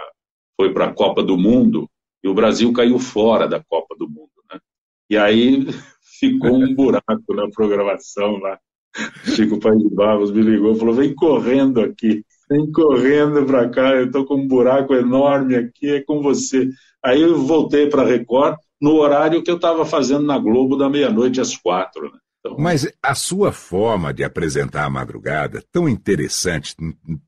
[0.56, 1.90] foi para a Copa do Mundo
[2.24, 4.60] e o Brasil caiu fora da Copa do Mundo, né?
[5.10, 5.66] E aí
[6.20, 8.58] ficou um buraco na programação lá.
[9.26, 14.06] Chico Pai de Barros me ligou falou: vem correndo aqui, vem correndo para cá, eu
[14.06, 16.70] estou com um buraco enorme aqui, é com você.
[17.04, 20.90] Aí eu voltei para a Record no horário que eu estava fazendo na Globo da
[20.90, 22.12] meia-noite às quatro.
[22.12, 22.20] Né?
[22.40, 22.58] Então...
[22.60, 26.76] Mas a sua forma de apresentar a madrugada, tão interessante,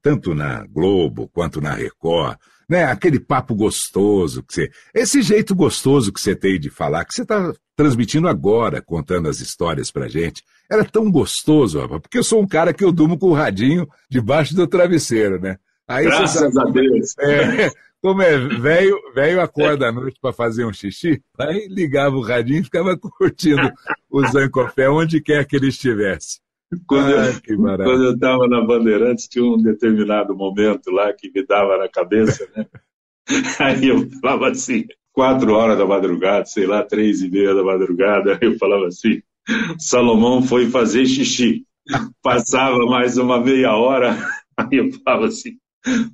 [0.01, 2.35] tanto na Globo quanto na Record,
[2.69, 2.83] né?
[2.83, 4.71] Aquele papo gostoso que você.
[4.93, 9.39] Esse jeito gostoso que você tem de falar, que você está transmitindo agora, contando as
[9.39, 10.43] histórias pra gente.
[10.69, 13.87] Era tão gostoso, rapaz, porque eu sou um cara que eu durmo com o radinho
[14.09, 15.57] debaixo do travesseiro, né?
[15.87, 17.17] Aí Graças sabe, a Deus.
[17.19, 17.71] É,
[18.05, 22.61] como é, velho, velho acorda à noite para fazer um xixi, aí ligava o radinho
[22.61, 23.67] e ficava curtindo
[24.11, 26.39] o Zancofé onde quer que ele estivesse.
[26.85, 27.41] Quando, eu,
[27.77, 32.47] quando eu estava na Bandeirantes, tinha um determinado momento lá que me dava na cabeça,
[32.55, 32.67] né?
[33.59, 38.37] Aí eu falava assim, quatro horas da madrugada, sei lá, três e meia da madrugada,
[38.39, 39.19] eu falava assim,
[39.79, 41.65] Salomão foi fazer xixi.
[42.21, 44.15] Passava mais uma meia hora,
[44.57, 45.57] aí eu falava assim,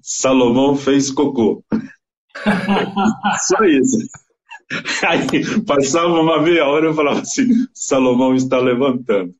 [0.01, 1.63] Salomão fez cocô.
[3.47, 3.97] Só isso.
[5.05, 9.33] Aí passava uma meia hora eu falava assim: Salomão está levantando.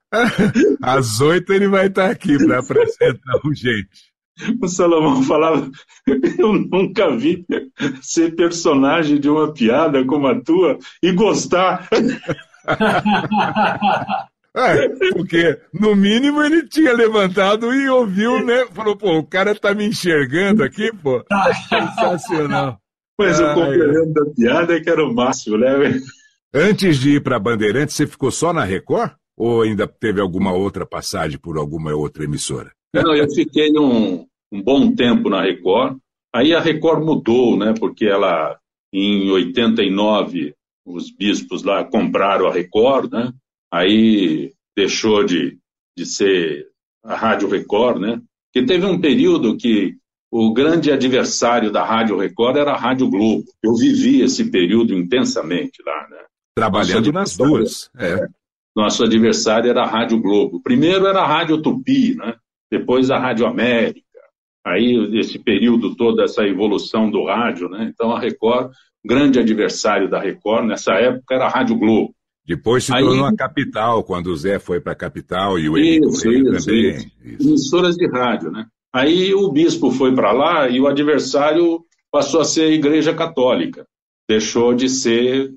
[0.82, 4.12] Às oito ele vai estar aqui para apresentar o gente.
[4.62, 5.70] O Salomão falava:
[6.38, 7.46] Eu nunca vi
[8.02, 11.88] ser personagem de uma piada como a tua e gostar.
[14.56, 18.66] É, porque, no mínimo, ele tinha levantado e ouviu, né?
[18.74, 21.24] Falou, pô, o cara tá me enxergando aqui, pô.
[21.70, 22.78] Sensacional.
[23.18, 25.70] Mas o complemento da piada é que era o máximo, né?
[26.54, 29.14] Antes de ir para Bandeirantes, você ficou só na Record?
[29.38, 32.72] Ou ainda teve alguma outra passagem por alguma outra emissora?
[32.94, 35.98] Não, eu fiquei um, um bom tempo na Record.
[36.34, 37.74] Aí a Record mudou, né?
[37.80, 38.58] Porque ela,
[38.94, 40.54] em 89,
[40.86, 43.32] os bispos lá compraram a Record, né?
[43.72, 45.58] Aí deixou de,
[45.98, 46.68] de ser
[47.04, 48.22] a Rádio Record, né?
[48.54, 49.96] Que teve um período que
[50.32, 53.44] o grande adversário da Rádio Record era a Rádio Globo.
[53.64, 56.18] Eu vivi esse período intensamente lá, né?
[56.56, 57.90] Trabalhando nas duas.
[57.98, 58.28] É.
[58.76, 60.62] Nosso adversário era a Rádio Globo.
[60.62, 62.36] Primeiro era a Rádio Tupi, né?
[62.72, 64.02] Depois a Rádio América.
[64.66, 67.92] Aí, esse período todo, essa evolução do rádio, né?
[67.92, 68.72] Então, a Record,
[69.04, 72.14] grande adversário da Record, nessa época, era a Rádio Globo.
[72.52, 76.06] Depois se tornou a capital, quando o Zé foi para a capital e o Henrique
[76.06, 76.96] isso, também.
[76.98, 77.12] Isso.
[77.24, 77.48] Isso.
[77.48, 78.66] Emissoras de rádio, né?
[78.94, 81.80] Aí o bispo foi para lá e o adversário
[82.12, 83.88] passou a ser a Igreja Católica.
[84.28, 85.54] Deixou de ser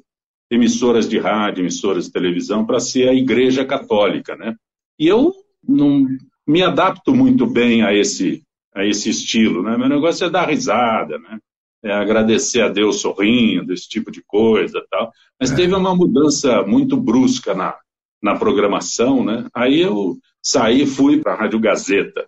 [0.49, 4.55] emissoras de rádio, emissoras de televisão, para ser a Igreja Católica, né?
[4.97, 5.35] E eu
[5.67, 6.07] não
[6.47, 9.77] me adapto muito bem a esse, a esse estilo, né?
[9.77, 11.41] Meu negócio é dar risada, né?
[11.85, 15.13] É agradecer a Deus sorrindo, esse tipo de coisa tal.
[15.39, 15.57] Mas é.
[15.57, 17.77] teve uma mudança muito brusca na,
[18.23, 19.47] na programação, né?
[19.55, 22.27] Aí eu saí e fui para a Rádio Gazeta.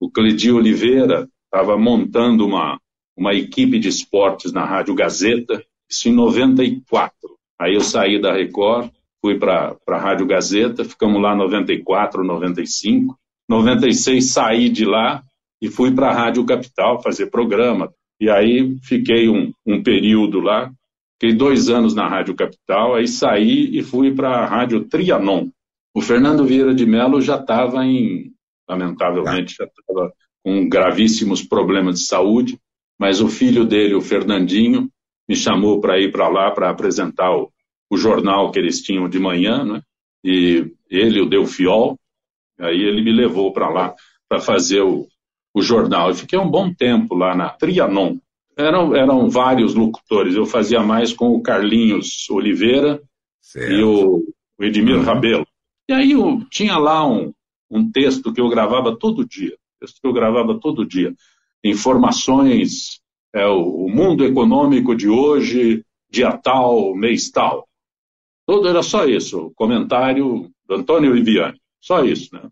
[0.00, 2.80] O Cledio Oliveira estava montando uma,
[3.16, 7.12] uma equipe de esportes na Rádio Gazeta, isso em 94.
[7.60, 8.90] Aí eu saí da Record,
[9.20, 13.16] fui para a Rádio Gazeta, ficamos lá 94, 95.
[13.48, 15.22] 96 saí de lá
[15.60, 17.92] e fui para a Rádio Capital fazer programa.
[18.20, 20.70] E aí fiquei um, um período lá,
[21.14, 25.48] fiquei dois anos na Rádio Capital, aí saí e fui para a Rádio Trianon.
[25.94, 28.32] O Fernando Vieira de Mello já estava em,
[28.68, 30.12] lamentavelmente, já estava
[30.44, 32.58] com gravíssimos problemas de saúde,
[32.98, 34.90] mas o filho dele, o Fernandinho,
[35.28, 37.50] me chamou para ir para lá para apresentar o,
[37.90, 39.82] o, jornal que eles tinham de manhã, né?
[40.22, 41.98] E ele, o Delfiol,
[42.58, 43.94] aí ele me levou para lá
[44.28, 45.06] para fazer o,
[45.54, 46.08] o jornal.
[46.08, 48.16] Eu fiquei um bom tempo lá na Trianon.
[48.56, 50.34] Eram, eram vários locutores.
[50.34, 53.00] Eu fazia mais com o Carlinhos Oliveira
[53.40, 53.72] certo.
[53.72, 54.24] e o,
[54.58, 55.02] o Edmir uhum.
[55.02, 55.46] Rabelo.
[55.88, 57.32] E aí eu tinha lá um,
[57.70, 59.56] um texto que eu gravava todo dia.
[59.80, 61.14] Texto que eu gravava todo dia.
[61.62, 63.00] Informações
[63.34, 67.66] é o, o mundo econômico de hoje, dia tal, mês tal.
[68.46, 72.42] Tudo era só isso, o comentário do Antônio Viviani, só isso, né?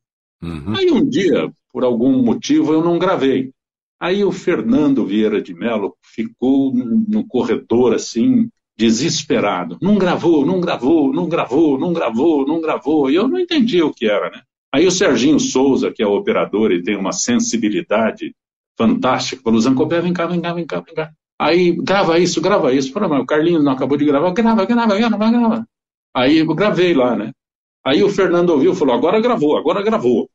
[0.42, 0.74] Uhum.
[0.76, 3.52] Aí um dia, por algum motivo, eu não gravei.
[4.00, 9.78] Aí o Fernando Vieira de Mello ficou no, corredor assim, desesperado.
[9.80, 13.10] Não gravou, não gravou, não gravou, não gravou, não gravou.
[13.10, 14.42] E eu não entendi o que era, né?
[14.74, 18.34] Aí o Serginho Souza, que é operador e tem uma sensibilidade
[18.76, 19.42] fantástico.
[19.44, 21.12] Falou, Zancopé, vem cá, vem cá, vem cá, vem cá.
[21.40, 22.92] Aí, grava isso, grava isso.
[22.92, 24.32] Falei, mas o Carlinhos não acabou de gravar.
[24.32, 25.66] Grava, grava, grava, grava.
[26.14, 27.32] Aí eu gravei lá, né?
[27.84, 30.30] Aí o Fernando ouviu e falou, agora gravou, agora gravou.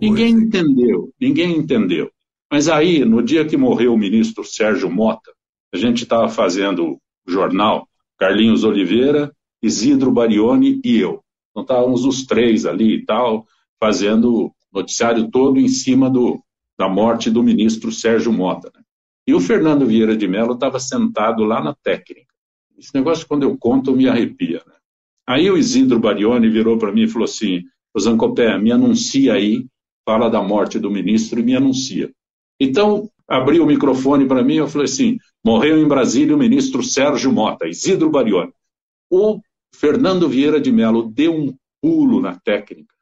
[0.00, 2.10] Ninguém entendeu, ninguém entendeu.
[2.50, 5.32] Mas aí, no dia que morreu o ministro Sérgio Mota,
[5.72, 7.86] a gente estava fazendo o jornal,
[8.18, 9.32] Carlinhos Oliveira,
[9.62, 11.22] Isidro Barioni e eu.
[11.50, 13.46] Então estávamos os três ali e tal,
[13.78, 16.42] fazendo o noticiário todo em cima do,
[16.78, 18.70] da morte do ministro Sérgio Mota.
[18.74, 18.82] Né?
[19.26, 22.32] E o Fernando Vieira de Mello estava sentado lá na técnica.
[22.78, 24.62] Esse negócio, quando eu conto, me arrepia.
[24.66, 24.74] Né?
[25.28, 27.62] Aí o Isidro Barioni virou para mim e falou assim:
[28.00, 29.66] Zancopé, me anuncia aí,
[30.02, 32.10] fala da morte do ministro e me anuncia.
[32.58, 36.82] Então, abriu o microfone para mim e eu falei assim: morreu em Brasília o ministro
[36.82, 38.54] Sérgio Mota, Isidro Barioni.
[39.10, 39.38] O
[39.74, 42.94] Fernando Vieira de Mello deu um pulo na técnica,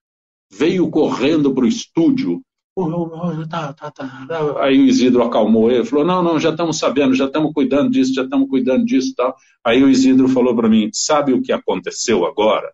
[0.51, 2.43] veio correndo para o estúdio
[3.49, 4.27] Tá, tá, tá.
[4.61, 8.13] Aí o Isidro acalmou ele, falou: Não, não, já estamos sabendo, já estamos cuidando disso,
[8.13, 9.35] já estamos cuidando disso tal.
[9.65, 12.71] Aí o Isidro falou para mim: Sabe o que aconteceu agora?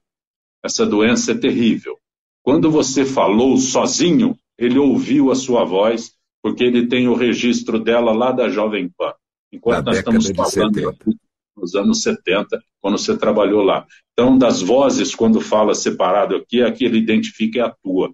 [0.64, 1.96] Essa doença é terrível.
[2.42, 8.12] Quando você falou sozinho, ele ouviu a sua voz, porque ele tem o registro dela
[8.12, 9.12] lá da Jovem Pan.
[9.52, 11.16] Enquanto nós estamos falando aqui,
[11.56, 13.86] nos anos 70, quando você trabalhou lá.
[14.12, 18.12] Então, das vozes, quando fala separado aqui, a que ele identifica é a tua.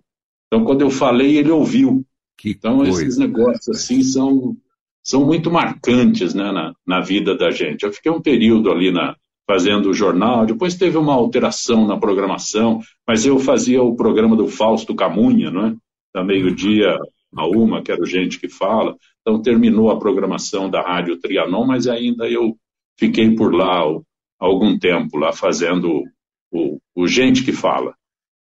[0.49, 2.05] Então, quando eu falei, ele ouviu.
[2.37, 4.57] Que então, coisa, esses negócios assim são,
[5.03, 7.85] são muito marcantes né, na, na vida da gente.
[7.85, 9.17] Eu fiquei um período ali na,
[9.49, 14.47] fazendo o jornal, depois teve uma alteração na programação, mas eu fazia o programa do
[14.47, 15.77] Fausto Camunha, não é?
[16.15, 16.99] da meio-dia
[17.35, 18.97] a uma, que era o Gente que Fala.
[19.21, 22.57] Então, terminou a programação da Rádio Trianon, mas ainda eu
[22.99, 23.83] fiquei por lá
[24.39, 26.03] algum tempo, lá fazendo
[26.53, 27.95] o, o Gente que Fala,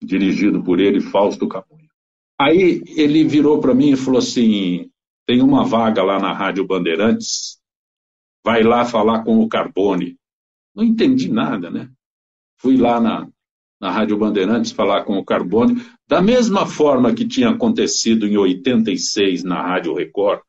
[0.03, 1.80] dirigido por ele, Fausto Camunha.
[2.41, 4.91] Aí ele virou para mim e falou assim:
[5.27, 7.59] tem uma vaga lá na Rádio Bandeirantes,
[8.43, 10.17] vai lá falar com o Carbone.
[10.75, 11.91] Não entendi nada, né?
[12.57, 13.29] Fui lá na,
[13.79, 19.45] na Rádio Bandeirantes falar com o Carbone, da mesma forma que tinha acontecido em 86
[19.45, 20.41] na Rádio Record.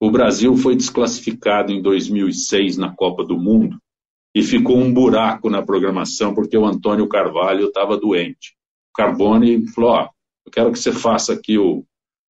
[0.00, 3.76] O Brasil foi desclassificado em 2006 na Copa do Mundo
[4.34, 8.54] e ficou um buraco na programação porque o Antônio Carvalho estava doente.
[8.90, 10.08] O Carbone falou: ó,
[10.48, 11.84] eu quero que você faça aqui o,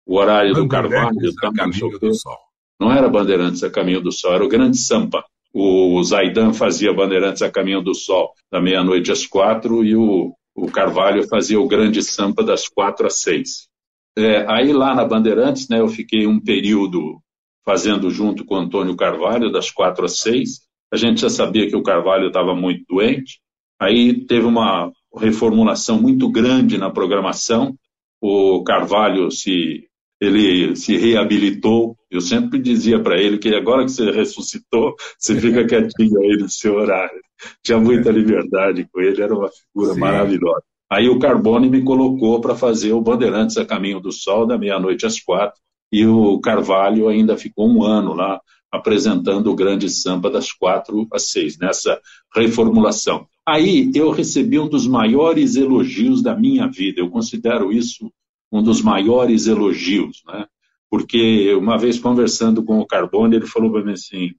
[0.06, 1.18] o horário do Carvalho.
[1.42, 2.38] A caminho do Sol.
[2.78, 5.24] Não era Bandeirantes a Caminho do Sol, era o Grande Sampa.
[5.54, 10.66] O Zaidan fazia Bandeirantes a Caminho do Sol da meia-noite às quatro e o, o
[10.70, 13.68] Carvalho fazia o Grande Sampa das quatro às seis.
[14.16, 17.18] É, aí lá na Bandeirantes, né, eu fiquei um período
[17.64, 20.60] fazendo junto com o Antônio Carvalho, das quatro às seis.
[20.92, 23.40] A gente já sabia que o Carvalho estava muito doente.
[23.80, 27.74] Aí teve uma reformulação muito grande na programação
[28.22, 29.84] o Carvalho se
[30.20, 35.66] ele se reabilitou, Eu sempre dizia para ele que agora que você ressuscitou, você fica
[35.66, 37.20] quietinho aí no seu horário.
[37.64, 40.00] Tinha muita liberdade com ele, era uma figura Sim.
[40.00, 40.62] maravilhosa.
[40.88, 45.06] Aí o Carbone me colocou para fazer o Bandeirantes a Caminho do Sol, da meia-noite
[45.06, 45.58] às quatro,
[45.90, 48.40] e o Carvalho ainda ficou um ano lá
[48.72, 52.00] apresentando o grande samba das quatro às seis, nessa
[52.34, 53.28] reformulação.
[53.46, 58.10] Aí eu recebi um dos maiores elogios da minha vida, eu considero isso
[58.50, 60.46] um dos maiores elogios, né?
[60.92, 64.34] porque uma vez conversando com o Carbone, ele falou para mim assim,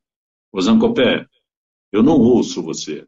[0.52, 1.26] ô Zancopé,
[1.92, 3.08] eu não ouço você.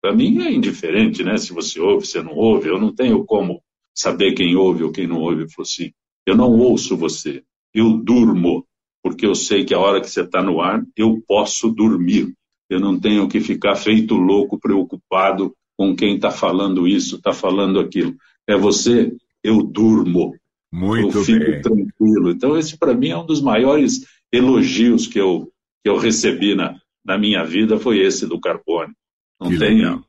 [0.00, 1.36] Para mim é indiferente, né?
[1.36, 3.62] Se você ouve, se não ouve, eu não tenho como
[3.94, 5.42] saber quem ouve ou quem não ouve.
[5.42, 5.92] Ele falou assim,
[6.26, 8.66] eu não ouço você, eu durmo,
[9.02, 12.32] porque eu sei que a hora que você está no ar, eu posso dormir.
[12.70, 17.80] Eu não tenho que ficar feito louco, preocupado com quem está falando isso, está falando
[17.80, 18.14] aquilo.
[18.48, 20.34] É você, eu durmo.
[20.72, 21.60] Muito eu fico bem.
[21.60, 22.30] tranquilo.
[22.30, 26.80] Então, esse para mim é um dos maiores elogios que eu, que eu recebi na,
[27.04, 28.94] na minha vida, foi esse do Carbone.
[29.40, 29.78] Não que tem.
[29.78, 30.02] Legal.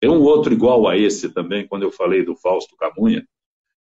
[0.00, 3.24] Tem um outro igual a esse também, quando eu falei do Fausto Camunha.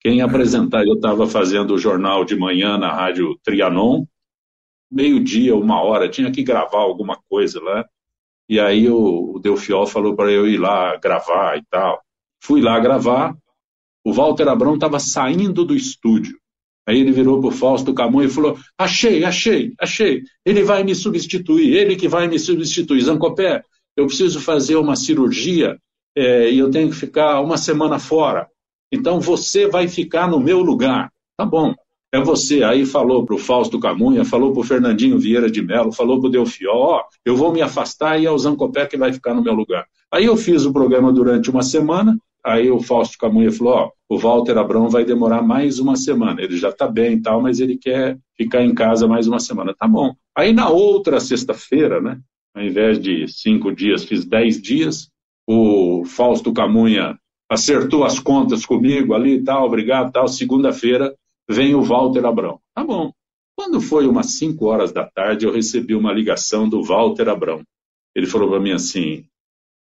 [0.01, 4.05] Quem apresentar, eu estava fazendo o jornal de manhã na rádio Trianon,
[4.91, 7.85] meio-dia, uma hora, tinha que gravar alguma coisa lá.
[8.49, 12.03] E aí o, o Delfiol falou para eu ir lá gravar e tal.
[12.41, 13.37] Fui lá gravar,
[14.05, 16.39] o Walter Abrão estava saindo do estúdio.
[16.87, 20.23] Aí ele virou para o Fausto Camões e falou: Achei, achei, achei.
[20.45, 23.03] Ele vai me substituir, ele que vai me substituir.
[23.03, 23.63] Zancopé,
[23.95, 25.79] eu preciso fazer uma cirurgia
[26.17, 28.49] é, e eu tenho que ficar uma semana fora.
[28.91, 31.13] Então você vai ficar no meu lugar.
[31.37, 31.75] Tá bom,
[32.13, 32.63] é você.
[32.63, 36.29] Aí falou para o Fausto Camunha, falou para o Fernandinho Vieira de Mello, falou para
[36.29, 39.43] o Delfió: Ó, eu vou me afastar e é o Zancopé que vai ficar no
[39.43, 39.87] meu lugar.
[40.11, 44.19] Aí eu fiz o programa durante uma semana, Aí o Fausto Camunha falou: Ó, o
[44.19, 46.41] Walter Abrão vai demorar mais uma semana.
[46.41, 49.75] Ele já está bem e tal, mas ele quer ficar em casa mais uma semana.
[49.75, 50.15] Tá bom.
[50.37, 52.19] Aí na outra sexta-feira, né?
[52.55, 55.11] Ao invés de cinco dias, fiz dez dias.
[55.47, 57.19] O Fausto Camunha
[57.51, 60.29] acertou as contas comigo ali e tal, obrigado tal.
[60.29, 61.15] Segunda-feira
[61.49, 62.61] vem o Walter Abrão.
[62.75, 63.13] Tá bom.
[63.57, 67.63] Quando foi umas cinco horas da tarde, eu recebi uma ligação do Walter Abrão.
[68.15, 69.25] Ele falou para mim assim: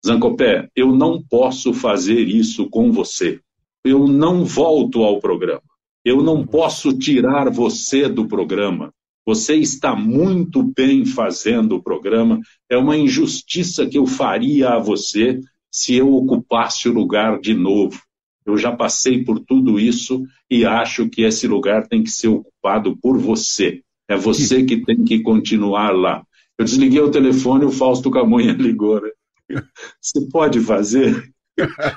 [0.05, 3.39] Zancopé, eu não posso fazer isso com você.
[3.83, 5.63] Eu não volto ao programa.
[6.03, 8.93] Eu não posso tirar você do programa.
[9.25, 12.39] Você está muito bem fazendo o programa.
[12.69, 15.39] É uma injustiça que eu faria a você
[15.71, 17.99] se eu ocupasse o lugar de novo.
[18.45, 22.95] Eu já passei por tudo isso e acho que esse lugar tem que ser ocupado
[22.97, 23.81] por você.
[24.07, 26.23] É você que tem que continuar lá.
[26.57, 29.01] Eu desliguei o telefone e o Fausto Camunha ligou.
[29.01, 29.61] Né?
[29.99, 31.33] Você pode fazer?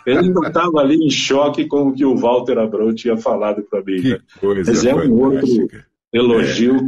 [0.06, 3.82] Ele ainda estava ali em choque com o que o Walter Abrão tinha falado para
[3.82, 4.00] mim.
[4.00, 5.68] Que coisa Mas é um outro
[6.12, 6.84] elogio é.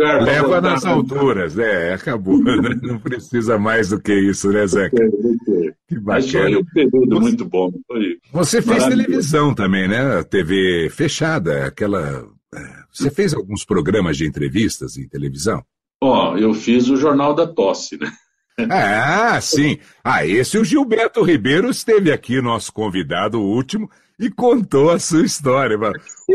[0.00, 2.42] Leva nas alturas, é, acabou.
[2.42, 2.52] Né?
[2.82, 4.96] Não precisa mais do que isso, né, Zeca?
[5.88, 6.22] Que bacana.
[6.22, 7.72] foi um período você, muito bom.
[8.32, 10.22] você fez televisão também, né?
[10.24, 12.24] TV fechada, aquela.
[12.54, 12.58] É,
[12.92, 15.62] você fez alguns programas de entrevistas em televisão?
[16.02, 18.10] Ó, oh, eu fiz o Jornal da Tosse, né?
[18.70, 19.78] Ah, sim.
[20.02, 25.78] Ah, esse o Gilberto Ribeiro esteve aqui, nosso convidado último, e contou a sua história.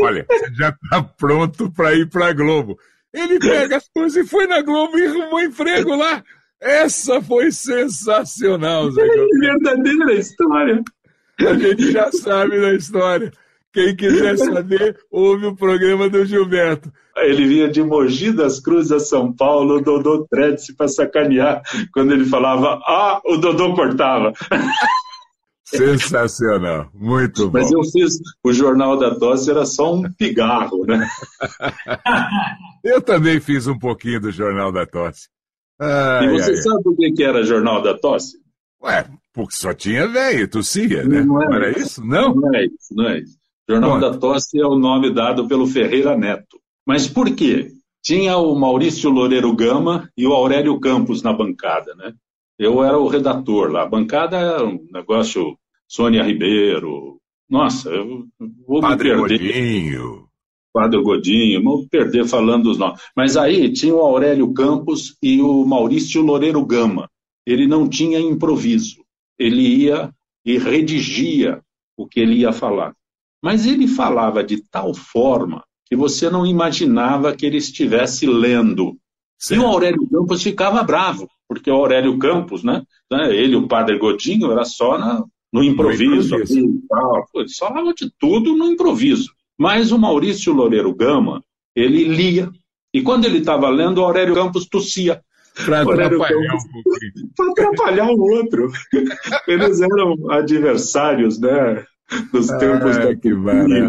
[0.00, 2.76] Olha, você já está pronto para ir para a Globo.
[3.16, 6.22] Ele pega as coisas e foi na Globo e arrumou emprego lá.
[6.60, 9.02] Essa foi sensacional, Zé.
[9.02, 10.82] É verdadeira história.
[11.40, 13.32] A gente já sabe da história.
[13.72, 16.90] Quem quiser saber, ouve o programa do Gilberto.
[17.16, 21.62] Ele vinha de Mogi das Cruzes a São Paulo, o Dodô Tretz para sacanear.
[21.92, 24.32] Quando ele falava, ah, o Dodô cortava.
[25.66, 27.58] Sensacional, muito bom.
[27.58, 28.14] Mas eu fiz,
[28.44, 31.08] o Jornal da Tosse era só um pigarro, né?
[32.84, 35.28] eu também fiz um pouquinho do Jornal da Tosse.
[35.80, 38.36] Ai, e você ai, sabe por que, era Jornal da Tosse?
[38.80, 41.24] Ué, porque só tinha velho, tossia, né?
[41.24, 42.04] Não, é não era isso?
[42.04, 42.32] Não?
[42.32, 43.36] Não é isso, não é isso.
[43.68, 46.60] Jornal da Tosse é o nome dado pelo Ferreira Neto.
[46.86, 47.72] Mas por quê?
[48.00, 52.14] Tinha o Maurício Loureiro Gama e o Aurélio Campos na bancada, né?
[52.58, 53.82] Eu era o redator lá.
[53.82, 57.18] A bancada era um negócio Sônia Ribeiro.
[57.48, 58.26] Nossa, eu
[58.66, 59.38] vou Padre me perder.
[59.38, 60.26] Godinho.
[60.72, 63.00] Padre Godinho, vou perder falando os nomes.
[63.16, 67.08] Mas aí tinha o Aurélio Campos e o Maurício Loureiro Gama.
[67.46, 69.04] Ele não tinha improviso.
[69.38, 70.10] Ele ia
[70.44, 71.62] e redigia
[71.96, 72.94] o que ele ia falar.
[73.42, 78.96] Mas ele falava de tal forma que você não imaginava que ele estivesse lendo.
[79.38, 79.60] Certo.
[79.60, 83.98] E o Aurélio Campos ficava bravo, porque o Aurélio Campos, né, né ele o Padre
[83.98, 85.22] Godinho, era só na,
[85.52, 86.36] no improviso.
[86.36, 86.82] No improviso.
[87.34, 89.30] Ele falava de tudo no improviso.
[89.58, 91.42] Mas o Maurício Loureiro Gama,
[91.74, 92.50] ele lia
[92.92, 95.20] E quando ele estava lendo, o Aurélio Campos tossia.
[95.64, 98.70] Para atrapalhar um atrapalhar o outro.
[99.48, 101.84] Eles eram adversários, né?
[102.32, 103.68] Nos tempos Ah, da que barato.
[103.68, 103.88] né?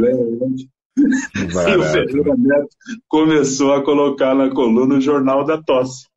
[1.34, 1.84] Que E o barato.
[1.91, 2.70] Ferreira Neto
[3.08, 6.08] começou a colocar na coluna o Jornal da Tosse.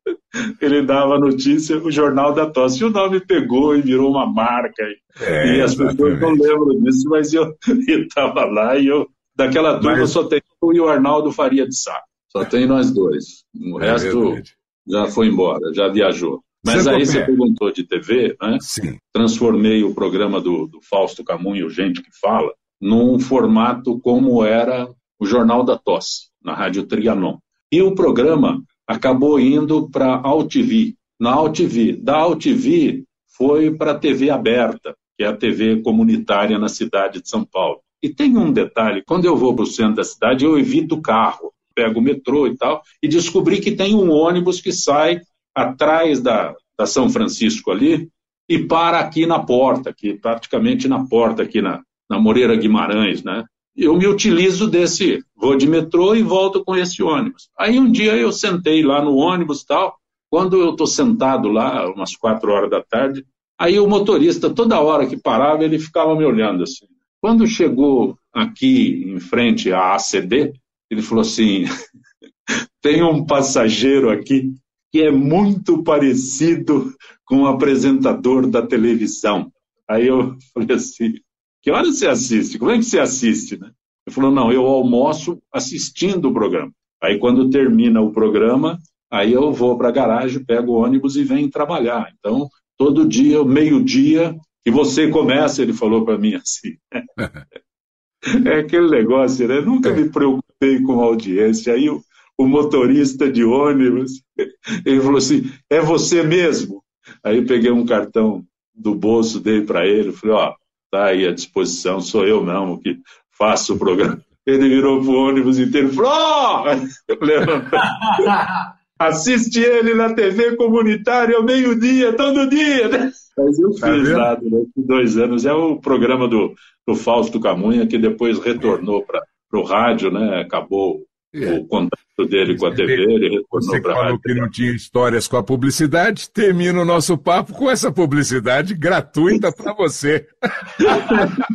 [0.61, 2.81] Ele dava a notícia, o Jornal da Tosse.
[2.81, 4.83] E o nome pegou e virou uma marca.
[5.19, 6.41] É, e as pessoas não exatamente.
[6.47, 7.55] lembram disso, mas eu
[7.87, 9.07] estava lá e eu.
[9.35, 11.99] Daquela turma Mas- só tem eu e o Arnaldo Faria de Sá.
[12.31, 13.43] Só tem nós dois.
[13.59, 14.51] O É resto verdade.
[14.87, 16.41] já foi embora, já viajou.
[16.65, 18.57] Mas aí você perguntou de TV, né?
[18.61, 18.97] Sim.
[19.13, 24.87] transformei o programa do, do Fausto Camunho, Gente que Fala, num formato como era
[25.19, 27.37] o Jornal da Tosse, na Rádio Trianon.
[27.71, 28.61] E o programa
[28.91, 30.95] acabou indo para a AltV.
[31.19, 31.93] Na AltV.
[31.93, 33.03] Da AltV
[33.37, 37.79] foi para a TV aberta, que é a TV comunitária na cidade de São Paulo.
[38.03, 41.01] E tem um detalhe, quando eu vou para o centro da cidade, eu evito o
[41.01, 45.21] carro, pego o metrô e tal, e descobri que tem um ônibus que sai
[45.55, 48.09] atrás da, da São Francisco ali,
[48.49, 53.45] e para aqui na porta, aqui, praticamente na porta, aqui na, na Moreira Guimarães, né?
[53.75, 57.49] Eu me utilizo desse, vou de metrô e volto com esse ônibus.
[57.57, 59.95] Aí um dia eu sentei lá no ônibus tal,
[60.29, 63.25] quando eu estou sentado lá, umas quatro horas da tarde,
[63.59, 66.85] aí o motorista, toda hora que parava, ele ficava me olhando assim.
[67.21, 70.53] Quando chegou aqui em frente à ACD,
[70.89, 71.65] ele falou assim,
[72.81, 74.53] tem um passageiro aqui
[74.91, 76.93] que é muito parecido
[77.25, 79.51] com o apresentador da televisão.
[79.87, 81.13] Aí eu falei assim,
[81.61, 82.57] que hora você assiste?
[82.57, 83.59] Como é que você assiste?
[83.59, 83.71] Né?
[84.05, 86.71] Ele falou, não, eu almoço assistindo o programa.
[87.01, 88.79] Aí quando termina o programa,
[89.11, 92.11] aí eu vou para a garagem, pego o ônibus e venho trabalhar.
[92.17, 96.77] Então, todo dia, meio-dia, que você começa, ele falou para mim assim.
[98.47, 99.61] é aquele negócio, né?
[99.61, 101.73] Nunca me preocupei com audiência.
[101.73, 102.01] Aí o,
[102.37, 104.23] o motorista de ônibus,
[104.85, 106.83] ele falou assim, é você mesmo?
[107.23, 110.55] Aí eu peguei um cartão do bolso, dei para ele, falei, ó,
[110.91, 112.97] tá aí à disposição, sou eu mesmo que
[113.31, 114.19] faço o programa.
[114.45, 116.65] Ele virou pro ônibus inteiro e falou, ó!
[118.99, 122.87] Assiste ele na TV comunitária ao meio-dia, todo dia.
[122.87, 123.11] né?
[123.37, 124.17] Mas eu Tá fiz vendo?
[124.17, 125.45] lá durante dois anos.
[125.45, 126.53] É o programa do,
[126.87, 129.21] do Fausto Camunha, que depois retornou para
[129.53, 130.41] o rádio, né?
[130.41, 131.01] Acabou
[131.33, 131.53] É.
[131.53, 134.21] o contato dele com a TV, ele Você retornou para a falou rádio.
[134.21, 139.49] que não tinha histórias com a publicidade, termina o nosso papo com essa publicidade gratuita
[139.51, 140.27] para você.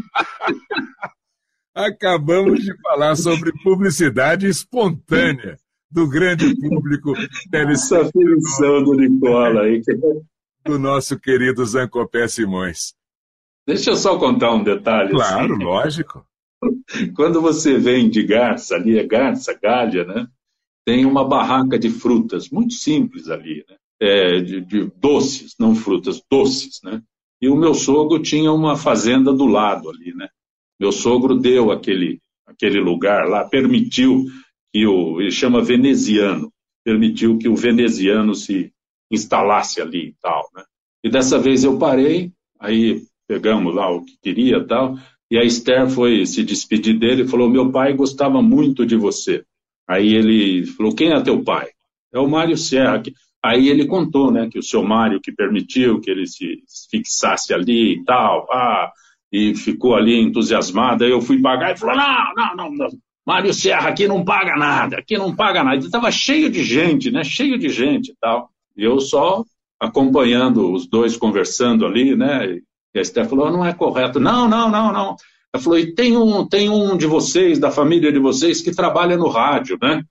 [1.74, 5.59] Acabamos de falar sobre publicidade espontânea
[5.91, 7.12] do grande público
[7.53, 9.83] Essa aflição do Nicola aí.
[10.64, 12.95] do nosso querido Zancopé Simões.
[13.66, 15.11] Deixa eu só contar um detalhe.
[15.11, 15.64] Claro, assim.
[15.64, 16.24] lógico.
[17.14, 20.26] Quando você vem de Garça, ali é Garça, Galha, né?
[20.84, 23.76] Tem uma barraca de frutas, muito simples ali, né?
[24.00, 27.02] É, de, de doces, não frutas, doces, né?
[27.40, 30.28] E o meu sogro tinha uma fazenda do lado ali, né?
[30.78, 34.24] Meu sogro deu aquele, aquele lugar lá, permitiu
[34.72, 36.52] que o, ele chama veneziano,
[36.84, 38.72] permitiu que o veneziano se
[39.10, 40.62] instalasse ali e tal, né?
[41.02, 44.96] E dessa vez eu parei, aí pegamos lá o que queria e tal,
[45.31, 49.45] e a Esther foi se despedir dele e falou: Meu pai gostava muito de você.
[49.89, 51.68] Aí ele falou: Quem é teu pai?
[52.12, 53.03] É o Mário Serra.
[53.45, 57.95] Aí ele contou, né, que o seu Mário que permitiu que ele se fixasse ali
[57.95, 58.91] e tal, ah,
[59.33, 61.05] e ficou ali entusiasmado.
[61.05, 62.89] Aí eu fui pagar e falou: Não, não, não, não.
[63.27, 65.79] Mário Serra aqui não paga nada, aqui não paga nada.
[65.79, 68.49] Estava cheio de gente, né, cheio de gente e tal.
[68.77, 69.45] E eu só
[69.81, 72.61] acompanhando os dois conversando ali, né,
[72.97, 74.18] e a Esther falou, não é correto.
[74.18, 75.16] Não, não, não, não.
[75.53, 79.16] Ela falou, e tem um, tem um de vocês, da família de vocês, que trabalha
[79.16, 80.03] no rádio, né?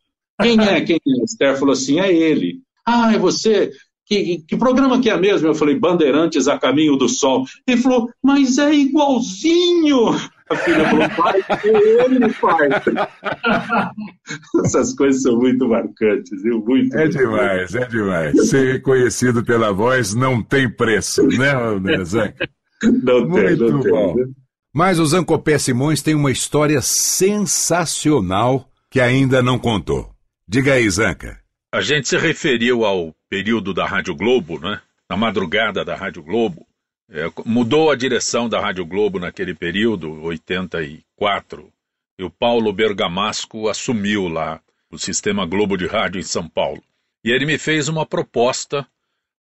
[0.41, 0.81] Quem é?
[0.81, 1.21] Quem é?
[1.21, 2.59] A Esther falou assim, é ele.
[2.85, 3.71] Ah, é você?
[4.05, 5.47] Que, que programa que é mesmo?
[5.47, 7.45] Eu falei, Bandeirantes a Caminho do Sol.
[7.67, 10.11] Ele falou, mas é igualzinho.
[10.47, 12.69] A filha falou, pai, é ele, pai.
[14.63, 16.63] Essas coisas são muito marcantes, viu?
[16.63, 16.95] Muito.
[16.95, 18.49] É demais, é demais.
[18.49, 22.47] Ser conhecido pela voz não tem preço, né, né, Zanca?
[22.91, 23.91] Não tem, Muito não tem.
[23.91, 24.15] bom.
[24.15, 24.33] viu?
[24.73, 30.11] Mas o Zancopé Simões tem uma história sensacional que ainda não contou.
[30.47, 31.39] Diga aí, Zanca.
[31.73, 34.81] A gente se referiu ao período da Rádio Globo, né?
[35.09, 36.65] Na madrugada da Rádio Globo.
[37.09, 41.69] É, mudou a direção da Rádio Globo naquele período, 84,
[42.17, 44.59] e o Paulo Bergamasco assumiu lá
[44.91, 46.81] o sistema Globo de Rádio em São Paulo.
[47.23, 48.87] E ele me fez uma proposta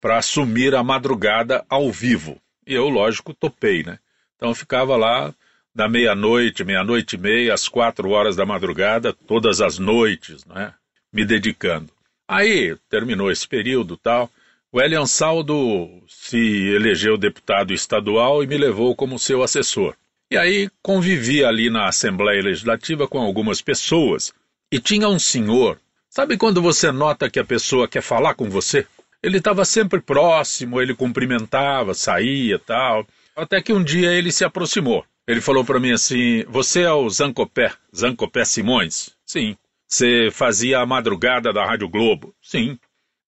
[0.00, 2.36] para assumir a madrugada ao vivo.
[2.66, 3.98] E eu, lógico, topei, né?
[4.36, 5.34] Então eu ficava lá
[5.74, 10.74] da meia-noite, meia-noite e meia, às quatro horas da madrugada, todas as noites, né?
[11.12, 11.90] me dedicando.
[12.26, 14.30] Aí terminou esse período tal.
[14.72, 19.94] O Elian Saldo se elegeu deputado estadual e me levou como seu assessor.
[20.30, 24.32] E aí convivi ali na Assembleia Legislativa com algumas pessoas.
[24.70, 25.78] E tinha um senhor.
[26.08, 28.86] Sabe quando você nota que a pessoa quer falar com você?
[29.22, 33.06] Ele estava sempre próximo, ele cumprimentava, saía tal.
[33.36, 35.06] Até que um dia ele se aproximou.
[35.26, 39.16] Ele falou para mim assim: Você é o Zancopé, Zancopé Simões?
[39.24, 39.56] Sim.
[39.86, 42.34] Você fazia a madrugada da Rádio Globo?
[42.42, 42.78] Sim.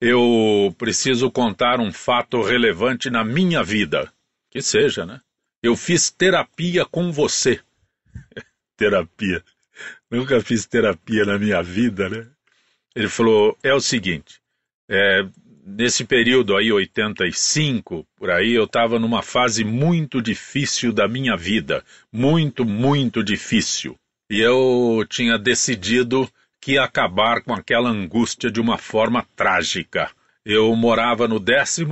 [0.01, 4.13] Eu preciso contar um fato relevante na minha vida.
[4.51, 5.21] Que seja, né?
[5.63, 7.61] Eu fiz terapia com você.
[8.77, 9.43] terapia.
[10.11, 12.27] Nunca fiz terapia na minha vida, né?
[12.95, 14.41] Ele falou: é o seguinte,
[14.89, 15.27] é,
[15.65, 21.83] nesse período aí, 85, por aí, eu estava numa fase muito difícil da minha vida.
[22.13, 23.97] Muito, muito difícil.
[24.31, 26.29] E eu tinha decidido
[26.61, 30.11] que acabar com aquela angústia de uma forma trágica.
[30.45, 31.87] Eu morava no 12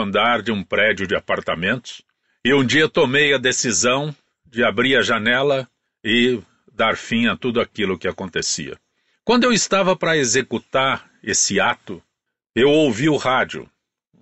[0.00, 2.02] andar de um prédio de apartamentos
[2.44, 5.68] e um dia tomei a decisão de abrir a janela
[6.04, 6.40] e
[6.72, 8.76] dar fim a tudo aquilo que acontecia.
[9.24, 12.00] Quando eu estava para executar esse ato,
[12.56, 13.68] eu ouvi o rádio.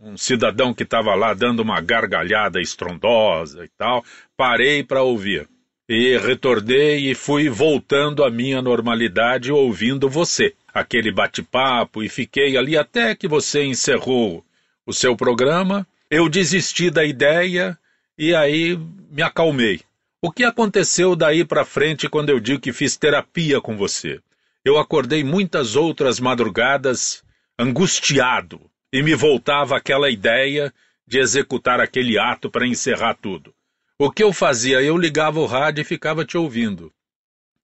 [0.02, 4.04] Um cidadão que estava lá dando uma gargalhada estrondosa e tal,
[4.36, 5.48] parei para ouvir.
[5.88, 12.76] E retornei e fui voltando à minha normalidade ouvindo você, aquele bate-papo, e fiquei ali
[12.76, 14.44] até que você encerrou
[14.84, 15.86] o seu programa.
[16.10, 17.78] Eu desisti da ideia
[18.18, 18.76] e aí
[19.10, 19.80] me acalmei.
[20.20, 24.20] O que aconteceu daí para frente quando eu digo que fiz terapia com você?
[24.64, 27.23] Eu acordei muitas outras madrugadas
[27.58, 28.60] angustiado
[28.92, 30.72] e me voltava aquela ideia
[31.06, 33.54] de executar aquele ato para encerrar tudo.
[33.98, 34.82] O que eu fazia?
[34.82, 36.92] Eu ligava o rádio e ficava te ouvindo.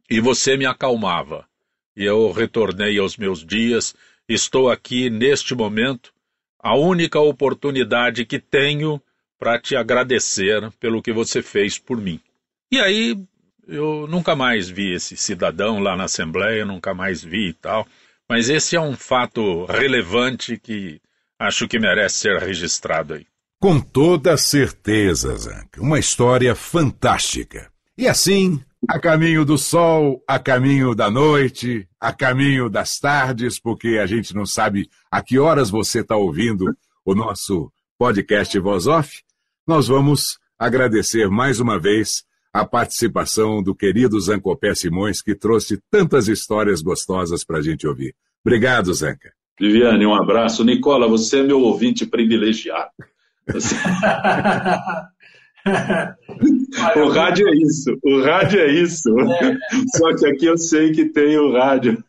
[0.09, 1.47] E você me acalmava.
[1.97, 3.95] E eu retornei aos meus dias.
[4.29, 6.13] Estou aqui neste momento.
[6.59, 9.03] A única oportunidade que tenho
[9.39, 12.21] para te agradecer pelo que você fez por mim.
[12.71, 13.17] E aí
[13.67, 17.87] eu nunca mais vi esse cidadão lá na Assembleia, nunca mais vi e tal.
[18.31, 21.01] Mas esse é um fato relevante que
[21.37, 23.27] acho que merece ser registrado aí.
[23.61, 25.83] Com toda certeza, Zanca.
[25.83, 27.73] Uma história fantástica.
[27.99, 33.99] E assim, a caminho do sol, a caminho da noite, a caminho das tardes, porque
[34.01, 36.73] a gente não sabe a que horas você está ouvindo
[37.05, 37.69] o nosso
[37.99, 39.25] podcast Voz Off,
[39.67, 42.23] nós vamos agradecer mais uma vez
[42.53, 48.15] a participação do querido Zancopé Simões, que trouxe tantas histórias gostosas para a gente ouvir.
[48.45, 49.33] Obrigado, Zanca.
[49.59, 50.65] Viviane, um abraço.
[50.65, 52.91] Nicola, você é meu ouvinte privilegiado.
[53.53, 53.75] Você...
[56.97, 59.11] o rádio é isso, o rádio é isso.
[59.21, 59.59] É.
[59.97, 62.03] Só que aqui eu sei que tem o rádio.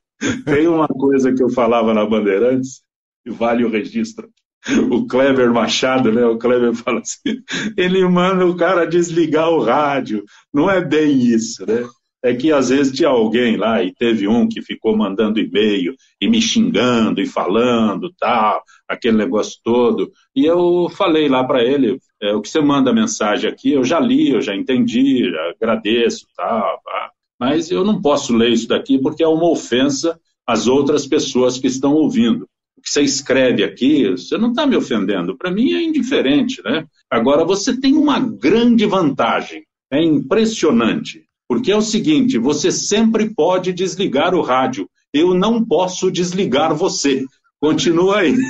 [0.45, 2.83] Tem uma coisa que eu falava na Bandeirantes,
[3.25, 4.29] e vale o registro
[4.91, 6.25] o Kleber Machado, né?
[6.25, 7.41] O Kleber fala assim,
[7.77, 10.23] ele manda o cara desligar o rádio.
[10.53, 11.87] Não é bem isso, né?
[12.23, 16.29] É que às vezes tinha alguém lá e teve um que ficou mandando e-mail e
[16.29, 20.11] me xingando e falando, tal, aquele negócio todo.
[20.35, 23.99] E eu falei lá para ele, é, o que você manda mensagem aqui, eu já
[23.99, 27.11] li, eu já entendi, já agradeço, tal, tá?
[27.39, 31.65] mas eu não posso ler isso daqui porque é uma ofensa às outras pessoas que
[31.65, 32.47] estão ouvindo
[32.81, 35.37] o que você escreve aqui, você não está me ofendendo.
[35.37, 36.85] Para mim é indiferente, né?
[37.09, 43.71] Agora você tem uma grande vantagem, é impressionante, porque é o seguinte: você sempre pode
[43.71, 44.89] desligar o rádio.
[45.13, 47.23] Eu não posso desligar você.
[47.59, 48.35] Continua aí.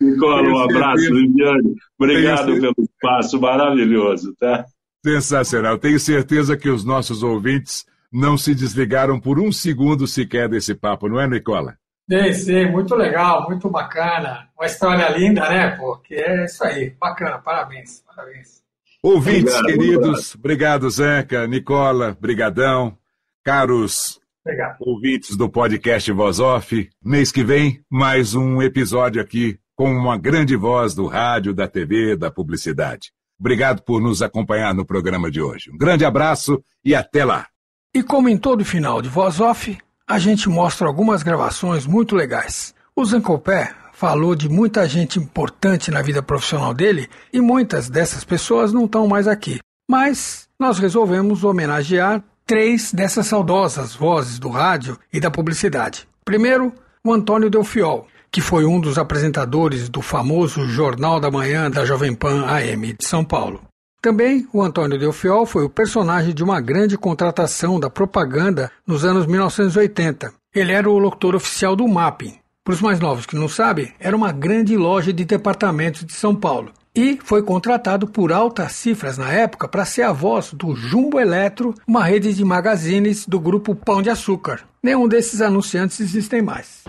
[0.00, 1.74] Nicola, um abraço, Viviane.
[1.98, 4.66] Obrigado pelo espaço maravilhoso, tá?
[5.06, 5.78] Sensacional.
[5.78, 11.08] Tenho certeza que os nossos ouvintes não se desligaram por um segundo sequer desse papo,
[11.08, 11.76] não é, Nicola?
[12.08, 14.48] Sim, sim, muito legal, muito bacana.
[14.56, 15.70] Uma história linda, né?
[15.76, 18.62] Porque é isso aí, bacana, parabéns, parabéns.
[19.02, 22.96] Ouvintes obrigado, queridos, obrigado, Zeca, Nicola, brigadão.
[23.44, 24.76] Caros obrigado.
[24.80, 30.54] ouvintes do podcast Voz Off, mês que vem, mais um episódio aqui com uma grande
[30.54, 33.10] voz do rádio, da TV, da publicidade.
[33.40, 35.68] Obrigado por nos acompanhar no programa de hoje.
[35.72, 37.48] Um grande abraço e até lá.
[37.94, 42.74] E como em todo final de voz off, a gente mostra algumas gravações muito legais.
[42.96, 48.72] O Zancopé falou de muita gente importante na vida profissional dele e muitas dessas pessoas
[48.72, 49.60] não estão mais aqui.
[49.88, 56.08] Mas nós resolvemos homenagear três dessas saudosas vozes do rádio e da publicidade.
[56.24, 56.72] Primeiro,
[57.04, 62.12] o Antônio Delfiol, que foi um dos apresentadores do famoso Jornal da Manhã da Jovem
[62.12, 63.62] Pan AM de São Paulo.
[64.04, 69.24] Também o Antônio Delfiol foi o personagem de uma grande contratação da propaganda nos anos
[69.24, 70.30] 1980.
[70.54, 72.34] Ele era o locutor oficial do Mapping.
[72.62, 76.36] Para os mais novos que não sabem, era uma grande loja de departamentos de São
[76.36, 76.70] Paulo.
[76.94, 81.74] E foi contratado por altas cifras na época para ser a voz do Jumbo Eletro,
[81.88, 84.64] uma rede de magazines do grupo Pão de Açúcar.
[84.82, 86.84] Nenhum desses anunciantes existem mais.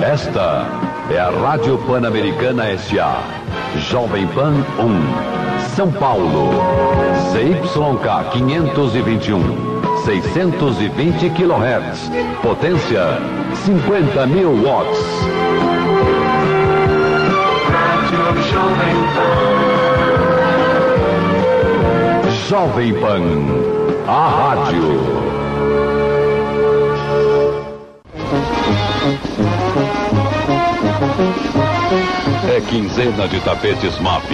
[0.00, 3.22] Esta é a Rádio Pan-Americana S.A.
[3.90, 6.50] Jovem Pan 1, São Paulo.
[7.32, 9.42] CYK 521.
[10.04, 12.10] 620 kHz.
[12.42, 13.18] Potência
[13.64, 14.98] 50 mil watts.
[17.68, 19.42] Rádio Jovem Pan.
[22.48, 23.24] Jovem Pan.
[24.08, 25.32] A rádio.
[32.72, 34.24] Quinzena de tapetes MAP.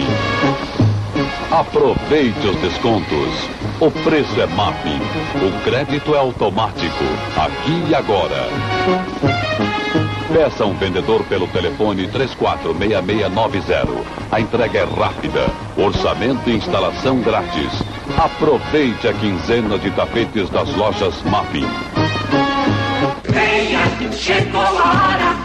[1.50, 3.50] Aproveite os descontos.
[3.80, 4.86] O preço é MAP.
[5.42, 7.02] O crédito é automático.
[7.36, 8.46] Aqui e agora.
[10.32, 14.04] Peça um vendedor pelo telefone 346690.
[14.30, 15.46] A entrega é rápida.
[15.76, 17.82] Orçamento e instalação grátis.
[18.16, 21.54] Aproveite a quinzena de tapetes das lojas MAP.
[23.24, 23.80] Venha,
[24.12, 25.37] chegou a hora.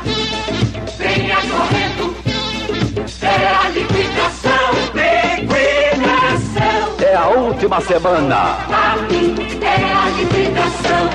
[3.23, 6.83] É a liquidação, liquidação.
[6.99, 8.57] É a última semana.
[8.67, 11.09] Papi, é a liquidação.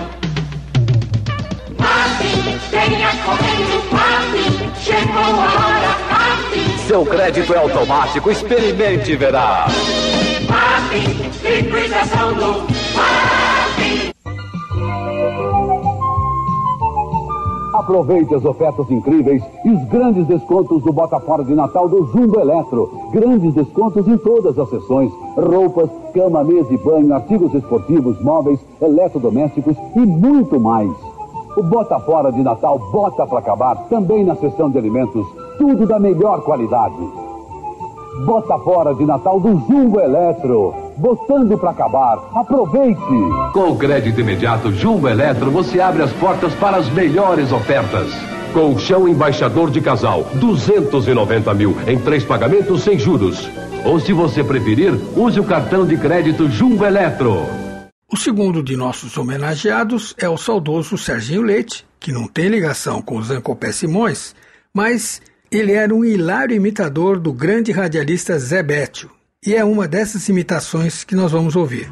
[1.77, 2.33] Papi,
[2.71, 4.47] venha correndo, papi.
[4.81, 6.63] Chegou a hora, papi.
[6.87, 8.31] Seu crédito é automático.
[8.31, 9.67] Experimente e verá.
[10.49, 11.01] Papi,
[11.47, 13.58] liquidação do papi.
[17.79, 22.41] Aproveite as ofertas incríveis e os grandes descontos do Bota Fora de Natal do Jumbo
[22.41, 22.91] Eletro.
[23.12, 29.76] Grandes descontos em todas as seções: roupas, cama, mesa e banho, artigos esportivos, móveis, eletrodomésticos
[29.95, 30.91] e muito mais.
[31.57, 35.24] O Bota Fora de Natal bota para acabar também na seção de alimentos.
[35.57, 37.28] Tudo da melhor qualidade.
[38.25, 40.75] Bota Fora de Natal do Jumbo Eletro.
[40.97, 42.19] Botando para acabar.
[42.35, 43.01] Aproveite!
[43.53, 48.11] Com o crédito imediato Jumbo Eletro, você abre as portas para as melhores ofertas.
[48.53, 53.49] Colchão embaixador de casal, 290 mil em três pagamentos sem juros.
[53.85, 57.43] Ou se você preferir, use o cartão de crédito Jumbo Eletro.
[58.11, 63.16] O segundo de nossos homenageados é o saudoso Serginho Leite, que não tem ligação com
[63.16, 64.35] o Zancopé Simões,
[64.75, 69.11] mas ele era um hilário imitador do grande radialista Zé Bétio.
[69.44, 71.90] E é uma dessas imitações que nós vamos ouvir.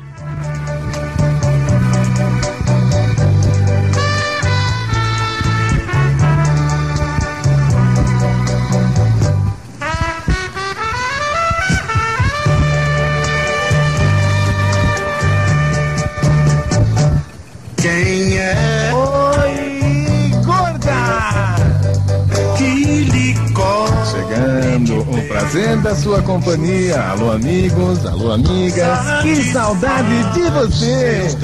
[25.57, 27.01] Prazer da sua companhia.
[27.01, 29.23] Alô, amigos, alô, amigas.
[29.23, 31.35] Que saudade de você!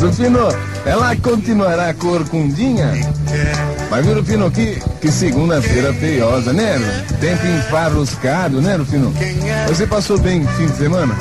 [0.00, 0.48] Rufino,
[0.84, 2.92] ela continuará corcundinha?
[3.88, 6.76] Vai ver, Rufino, que, que segunda-feira feiosa, né?
[7.20, 9.14] Tempo enfarruscado, né, Rufino?
[9.68, 11.16] Você passou bem fim de semana?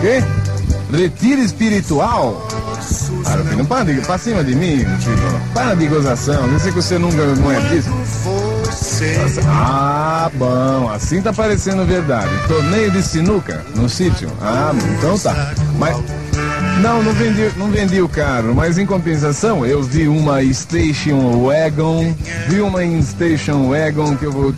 [0.00, 0.22] Quê?
[0.92, 2.48] Retiro espiritual?
[3.26, 5.40] Ah, Rufino, para, de, para cima de mim, Rufino.
[5.54, 6.50] Para de gozação.
[6.50, 7.90] Eu sei que você nunca não é disso.
[9.46, 12.30] Ah, bom, assim tá parecendo verdade.
[12.48, 14.28] Torneio de sinuca no sítio.
[14.40, 15.52] Ah, então tá.
[15.78, 15.96] Mas
[16.82, 22.14] não, não vendi, não vendi o carro, mas em compensação eu vi uma Station Wagon,
[22.48, 24.54] vi uma Station Wagon que eu vou,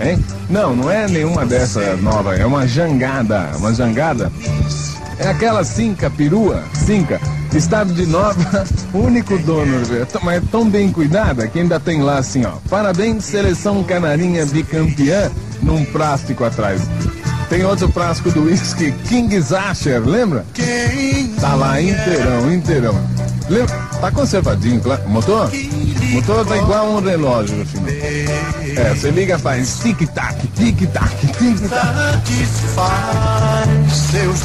[0.00, 0.22] hein?
[0.48, 4.30] Não, não é nenhuma dessa nova, é uma jangada, uma jangada.
[5.18, 7.20] É aquela Cinca perua, Cinca,
[7.54, 10.06] estado de Nova, único dono, velho.
[10.22, 12.52] mas é tão bem cuidada que ainda tem lá assim, ó.
[12.68, 15.30] Parabéns, seleção canarinha bicampeã,
[15.62, 16.82] num plástico atrás.
[17.48, 20.44] Tem outro frasco do whisky King Zasher, lembra?
[21.38, 22.98] Tá lá inteirão, inteirão.
[23.48, 23.76] Lembra?
[24.00, 25.06] Tá conservadinho, claro.
[25.08, 25.50] Motor?
[26.12, 27.88] Motor tá igual um relógio, no final.
[27.88, 32.12] É, você liga faz tic-tac, tic-tac, tic-tac.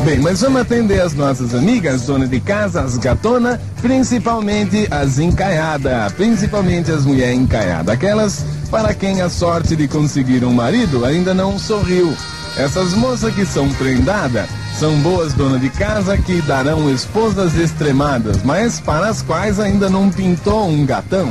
[0.06, 6.14] Bem, mas vamos atender as nossas amigas, donas de casa, as gatona, principalmente as encaiadas,
[6.14, 11.60] principalmente as mulheres encaiadas, aquelas para quem a sorte de conseguir um marido ainda não
[11.60, 12.16] sorriu.
[12.58, 18.80] Essas moças que são prendadas são boas donas de casa que darão esposas extremadas, mas
[18.80, 21.30] para as quais ainda não pintou um gatão.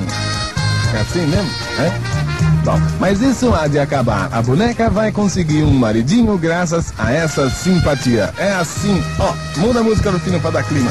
[0.94, 1.50] É assim mesmo,
[1.80, 2.16] é?
[2.64, 4.28] Bom, mas isso há de acabar.
[4.32, 8.32] A boneca vai conseguir um maridinho graças a essa simpatia.
[8.36, 10.90] É assim, ó, muda a música no fino pra dar clima.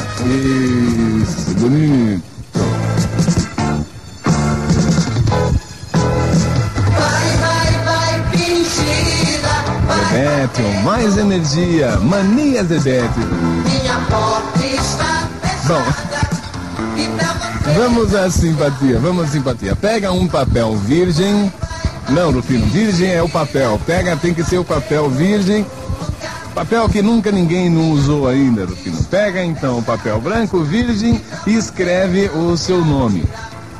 [1.22, 2.35] Isso, bonito.
[10.16, 13.26] Zebetio, mais energia, mania Zebetio.
[13.66, 15.28] Minha porta está
[15.66, 15.82] Bom,
[17.74, 19.76] vamos à simpatia, vamos à simpatia.
[19.76, 21.52] Pega um papel virgem.
[22.08, 23.78] Não, Rufino, virgem é o papel.
[23.84, 25.66] Pega, tem que ser o papel virgem.
[26.54, 29.02] Papel que nunca ninguém não usou ainda, Rufino.
[29.10, 33.22] Pega então o papel branco virgem e escreve o seu nome.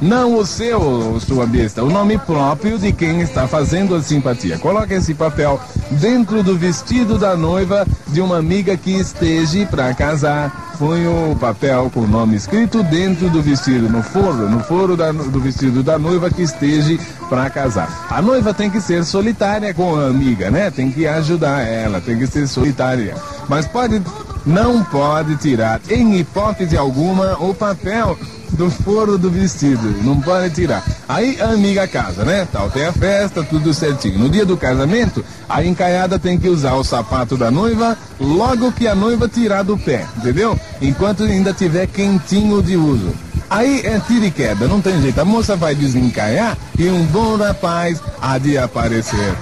[0.00, 4.58] Não o seu, sua besta, o nome próprio de quem está fazendo a simpatia.
[4.58, 5.58] Coloque esse papel
[5.92, 10.64] dentro do vestido da noiva de uma amiga que esteja para casar.
[10.78, 15.10] Põe o papel com o nome escrito dentro do vestido, no foro, no foro da-
[15.10, 16.98] do vestido da noiva que esteja
[17.30, 18.06] para casar.
[18.10, 20.70] A noiva tem que ser solitária com a amiga, né?
[20.70, 23.14] Tem que ajudar ela, tem que ser solitária.
[23.48, 24.02] Mas pode,
[24.46, 28.16] não pode tirar, em hipótese alguma, o papel
[28.52, 30.02] do foro do vestido.
[30.04, 30.84] Não pode tirar.
[31.08, 32.46] Aí a amiga casa, né?
[32.50, 34.18] Tal, tem a festa, tudo certinho.
[34.18, 38.86] No dia do casamento, a encaiada tem que usar o sapato da noiva logo que
[38.86, 40.58] a noiva tirar do pé, entendeu?
[40.80, 43.12] Enquanto ainda tiver quentinho de uso.
[43.48, 45.20] Aí é tira e queda, não tem jeito.
[45.20, 49.34] A moça vai desencaiar e um bom rapaz há de aparecer.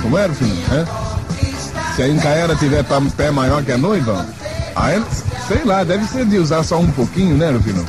[0.00, 0.54] Como era, filho?
[0.70, 1.05] Hã?
[1.96, 2.84] Se a encaiada tiver
[3.16, 4.26] pé maior que a noiva,
[4.74, 5.02] aí,
[5.48, 7.86] sei lá, deve ser de usar só um pouquinho, né, Rufino?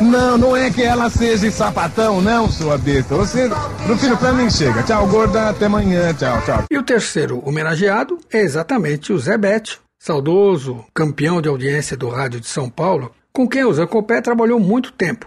[0.00, 3.14] Não, não é que ela seja sapatão, não, sua besta.
[3.14, 3.48] Você,
[3.86, 4.82] Rufino, pra mim chega.
[4.82, 6.64] Tchau, gorda, até amanhã, tchau, tchau.
[6.68, 12.40] E o terceiro homenageado é exatamente o Zé Bétio, saudoso campeão de audiência do Rádio
[12.40, 15.26] de São Paulo, com quem o Zé Copé trabalhou muito tempo.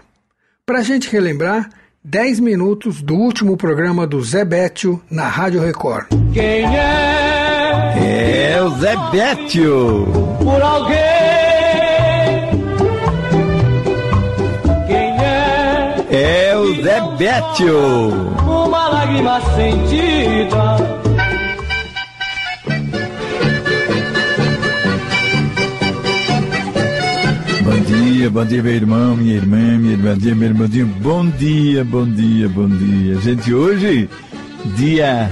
[0.66, 1.70] Para a gente relembrar,
[2.04, 6.06] 10 minutos do último programa do Zé Bétio na Rádio Record.
[6.34, 7.29] Quem é?
[8.60, 10.06] É o Zé Bétio.
[10.38, 10.98] Por alguém.
[14.86, 16.50] Quem é?
[16.50, 18.10] É o Zé Bétio.
[18.42, 20.76] Uma lágrima sentida.
[27.64, 30.86] Bom dia, bom dia, meu irmão, minha irmã, minha irmãzinha, meu irmãozinho.
[31.00, 33.14] Bom dia, bom dia, bom dia.
[33.20, 34.06] Gente, hoje,
[34.76, 35.30] dia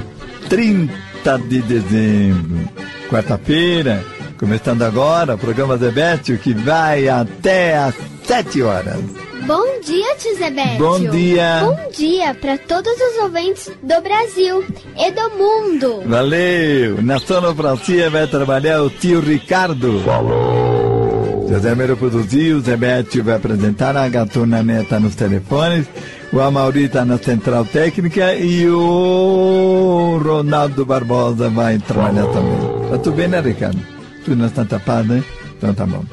[0.49, 1.08] 30
[1.49, 2.69] de dezembro,
[3.11, 4.05] quarta-feira,
[4.39, 9.01] começando agora o programa Bétio, que vai até às 7 horas.
[9.47, 10.79] Bom dia, tio Zebete.
[10.79, 11.61] Bom dia.
[11.65, 14.65] Bom dia para todos os ouvintes do Brasil
[14.97, 16.03] e do mundo.
[16.07, 17.03] Valeu!
[17.03, 20.01] Na sonoplastia vai trabalhar o tio Ricardo.
[20.05, 21.47] Falou!
[21.49, 25.87] José Mero produziu, o Bétio vai apresentar, a Gatuna Neta nos telefones,
[26.33, 32.91] o Amauri está na central técnica e o Ronaldo Barbosa vai trabalhar também.
[32.91, 33.79] Tá tudo bem, né, Ricardo?
[34.25, 35.25] Tudo não está tapado, né?
[35.57, 36.05] Então tá bom.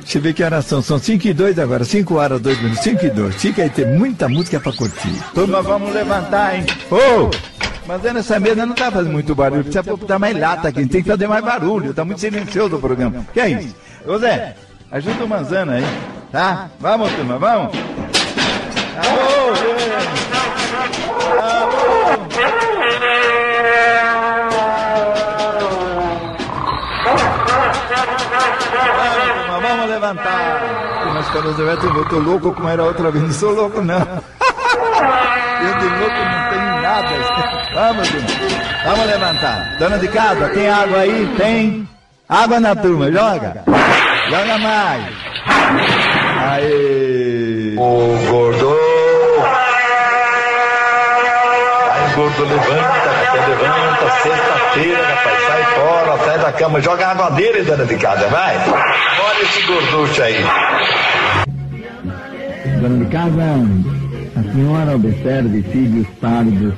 [0.00, 0.82] Deixa eu ver que horas são.
[0.82, 3.34] São 5 e 2 agora, 5 horas, 2 minutos, 5 e 2.
[3.34, 5.14] Fica aí, tem muita música pra curtir.
[5.32, 6.66] Turma, vamos levantar, hein?
[6.90, 7.30] Ô!
[7.86, 9.64] Mas é nessa mesa não tá fazendo muito barulho.
[9.64, 10.86] Precisa botar mais lata aqui.
[10.86, 11.94] Tem que fazer mais barulho.
[11.94, 13.26] Tá muito silencioso o programa.
[13.32, 13.74] Que é isso?
[14.06, 14.54] Ô Zé,
[14.90, 15.84] ajuda o Manzana aí.
[16.30, 16.70] Tá?
[16.80, 17.72] Vamos, turma, vamos.
[29.62, 30.62] Vamos levantar.
[31.14, 33.24] Mas quando o eu tô louco como era outra vez.
[33.24, 33.98] Não sou louco, não.
[35.62, 37.08] Eu de louco não tenho nada.
[37.74, 38.08] Vamos.
[38.84, 39.76] Vamos levantar.
[39.78, 41.34] Dona de casa, tem água aí?
[41.36, 41.88] Tem?
[42.28, 43.62] Água na turma, joga.
[44.28, 45.04] Joga mais.
[46.50, 47.74] Aê.
[47.76, 48.61] Ô gordo.
[52.14, 53.10] Gordo, levanta,
[53.48, 58.56] levanta, sexta-feira, rapaz, sai fora, sai da cama, joga água dele, dona de casa, vai.
[58.56, 60.44] Olha esse gorducho aí.
[62.80, 63.42] Dona de casa,
[64.36, 66.74] a senhora observe filhos pardos,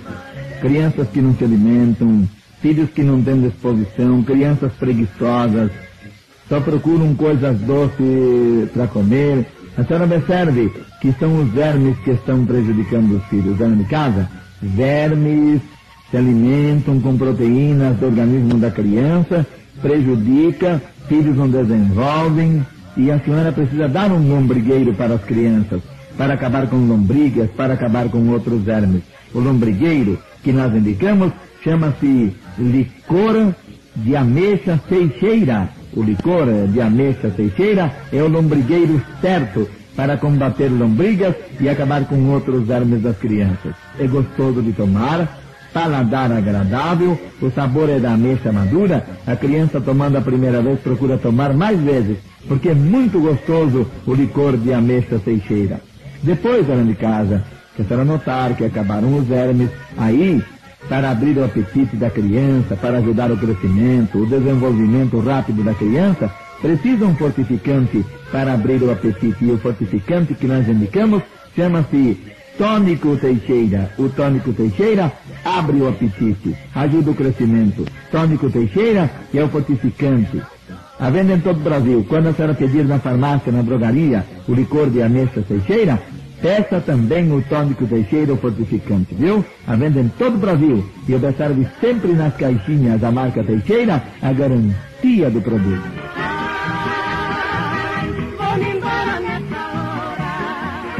[0.60, 2.28] crianças que não se alimentam,
[2.60, 5.70] filhos que não têm disposição, crianças preguiçosas,
[6.48, 9.46] só procuram coisas doces para comer.
[9.76, 10.70] A senhora observe
[11.00, 13.56] que são os vermes que estão prejudicando os filhos.
[13.56, 14.28] Dona de casa,
[14.62, 15.60] vermes
[16.10, 19.46] se alimentam com proteínas do organismo da criança,
[19.82, 22.64] prejudica, filhos não desenvolvem,
[22.96, 25.82] e a senhora precisa dar um lombrigueiro para as crianças,
[26.16, 29.02] para acabar com lombrigas, para acabar com outros vermes.
[29.34, 31.32] O lombrigueiro que nós indicamos
[31.62, 33.52] chama-se licor
[33.96, 35.68] de ameixa seixeira.
[35.92, 42.16] O licor de ameixa seixeira é o lombrigueiro certo para combater lombrigas e acabar com
[42.30, 43.74] outros vermes das crianças.
[43.98, 45.38] É gostoso de tomar,
[45.72, 51.18] paladar agradável, o sabor é da ameixa madura, a criança tomando a primeira vez procura
[51.18, 55.80] tomar mais vezes, porque é muito gostoso o licor de ameixa seixeira.
[56.22, 57.44] Depois, dona de casa,
[57.74, 59.68] que a senhora notar que acabaram os vermes,
[59.98, 60.42] aí,
[60.88, 66.30] para abrir o apetite da criança, para ajudar o crescimento, o desenvolvimento rápido da criança,
[66.60, 69.44] precisa um fortificante para abrir o apetite.
[69.44, 71.22] E o fortificante que nós indicamos
[71.54, 72.18] chama-se
[72.58, 73.90] Tônico Teixeira.
[73.98, 75.12] O Tônico Teixeira
[75.44, 77.84] abre o apetite, ajuda o crescimento.
[78.10, 80.40] Tônico Teixeira é o fortificante.
[80.98, 82.06] A venda em todo o Brasil.
[82.08, 86.00] Quando a senhora pedir na farmácia, na drogaria, o licor de ameixa Teixeira,
[86.40, 89.44] peça também o tônico Teixeira, o fortificante, viu?
[89.66, 90.84] A venda em todo o Brasil.
[91.08, 96.03] E observe sempre nas caixinhas da marca Teixeira a garantia do produto.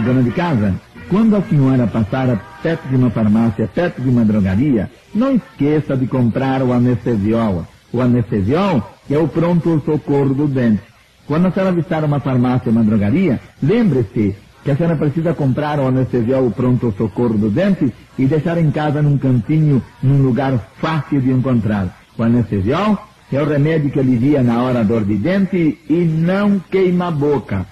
[0.05, 0.75] Dona de casa,
[1.09, 6.07] quando a senhora passar perto de uma farmácia, perto de uma drogaria, não esqueça de
[6.07, 7.67] comprar o anestesiol.
[7.91, 10.83] O anestesiol é o pronto socorro do dente.
[11.27, 15.87] Quando a senhora visitar uma farmácia, uma drogaria, lembre-se que a senhora precisa comprar o
[15.87, 21.19] anestesiol o pronto socorro do dente e deixar em casa num cantinho, num lugar fácil
[21.23, 21.97] de encontrar.
[22.19, 22.99] O anestesiol
[23.33, 27.11] é o remédio que alivia na hora a dor de dente e não queima a
[27.11, 27.65] boca.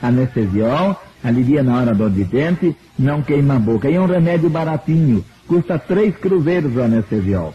[0.00, 3.88] Anestesiol alivia na hora a dor de dente, não queima a boca.
[3.88, 7.54] E é um remédio baratinho, custa três cruzeiros o anestesiol.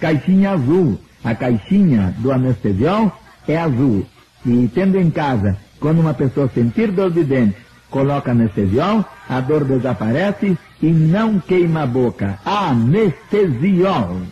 [0.00, 0.98] Caixinha azul.
[1.22, 3.12] A caixinha do anestesiol
[3.46, 4.06] é azul.
[4.46, 7.56] E tendo em casa, quando uma pessoa sentir dor de dente,
[7.90, 12.38] coloca anestesiol, a dor desaparece e não queima a boca.
[12.44, 14.22] Anestesiol.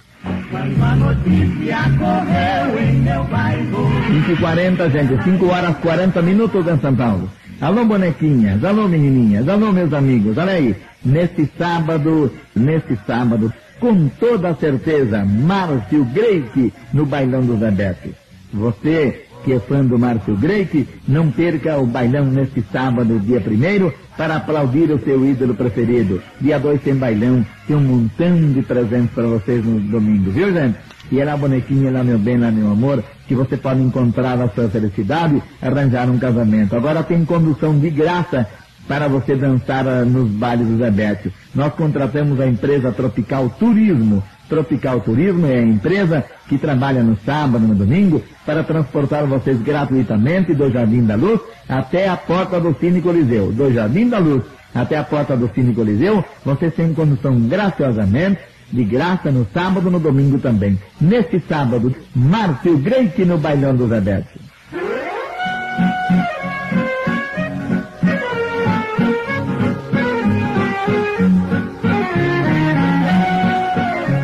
[0.50, 3.88] Quando a notícia correu em meu bairro.
[4.06, 7.30] 5 e 40, gente, 5 horas 40 minutos em São Paulo.
[7.60, 10.76] Alô, bonequinhas, alô, menininhas, alô, meus amigos, olha aí.
[11.04, 18.14] Neste sábado, neste sábado, com toda certeza, Márcio Greik no Bailão do Zebete.
[18.52, 23.90] Você que é fã do Márcio Greik, não perca o bailão neste sábado, dia 1
[24.16, 26.22] para aplaudir o seu ídolo preferido.
[26.40, 30.76] Dia 2 tem bailão, tem um montão de presentes para vocês no domingo, viu gente?
[31.10, 34.48] E é lá, bonequinha, lá meu bem, lá meu amor, que você pode encontrar a
[34.48, 36.76] sua felicidade, arranjar um casamento.
[36.76, 38.46] Agora tem condução de graça
[38.86, 41.32] para você dançar ah, nos bailes do Zebete.
[41.54, 44.22] Nós contratamos a empresa Tropical Turismo.
[44.48, 50.54] Tropical Turismo é a empresa que trabalha no sábado, no domingo, para transportar vocês gratuitamente
[50.54, 53.52] do Jardim da Luz até a porta do Cine Coliseu.
[53.52, 54.42] Do Jardim da Luz
[54.74, 58.40] até a porta do Cine Coliseu, vocês têm condução graciosamente,
[58.70, 60.78] de graça no sábado, no domingo também.
[61.00, 64.40] Neste sábado, Márcio Greik no Bailão do Zebete.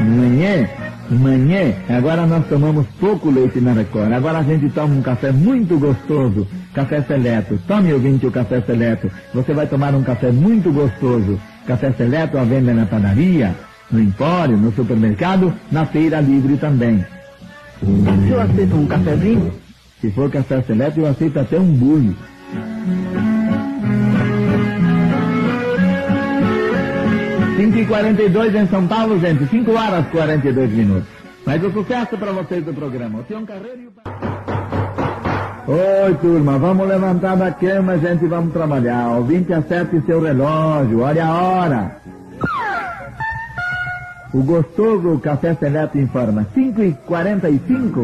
[0.06, 0.68] Manhã,
[1.10, 4.12] manhã, agora nós tomamos pouco leite na Record.
[4.12, 7.58] Agora a gente toma um café muito gostoso, café seleto.
[7.66, 9.10] Tome, ouvinte, o café seleto.
[9.32, 11.40] Você vai tomar um café muito gostoso.
[11.66, 13.54] Café seleto à venda na padaria,
[13.90, 17.04] no empório, no supermercado, na feira livre também.
[17.82, 19.52] O senhor aceita um cafezinho?
[20.00, 22.16] Se for café seleto, eu aceito até um bulho.
[27.56, 29.46] Cinco e quarenta e dois em São Paulo, gente.
[29.46, 31.08] 5 horas e 42 minutos.
[31.46, 33.20] Mas o sucesso para vocês do programa.
[33.20, 33.92] O Tião Carreiro e o...
[35.66, 36.58] Oi, turma.
[36.58, 39.18] Vamos levantar da cama, gente, vamos trabalhar.
[39.18, 41.00] O 20 acerte seu relógio.
[41.00, 41.96] Olha a hora.
[44.34, 46.44] O gostoso Café Seleto informa.
[46.52, 48.00] 5 e 45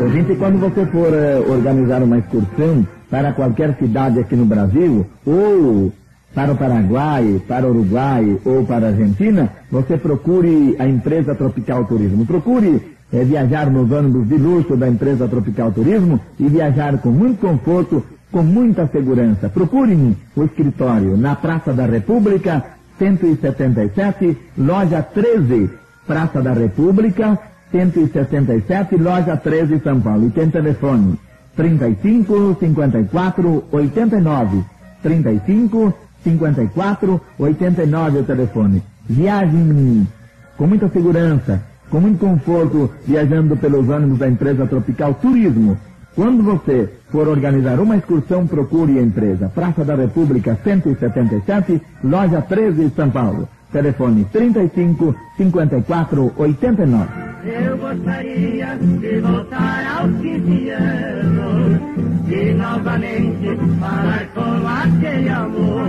[0.00, 5.92] Ouvinte, quando você for eh, organizar uma excursão para qualquer cidade aqui no Brasil, ou
[6.34, 11.84] para o Paraguai, para o Uruguai ou para a Argentina, você procure a empresa Tropical
[11.84, 12.26] Turismo.
[12.26, 17.40] Procure eh, viajar nos ônibus de luxo da empresa Tropical Turismo e viajar com muito
[17.40, 19.48] conforto, com muita segurança.
[19.48, 22.64] Procure o escritório na Praça da República,
[22.98, 25.70] 177, loja 13,
[26.06, 27.38] Praça da República,
[27.70, 30.26] 177, loja 13, São Paulo.
[30.26, 31.18] E tem telefone
[31.56, 34.64] 35 54 89.
[35.02, 38.82] 35 54 89 é o telefone.
[39.08, 40.06] Viagem
[40.56, 45.78] com muita segurança, com muito conforto, viajando pelos ônibus da empresa Tropical Turismo.
[46.14, 52.90] Quando você for organizar uma excursão, procure a empresa Praça da República 177, loja 13,
[52.96, 53.48] São Paulo.
[53.70, 57.08] Telefone 35 54 89.
[57.44, 61.80] Eu gostaria de voltar aos 15 anos
[62.28, 65.86] e novamente falar com aquele amor.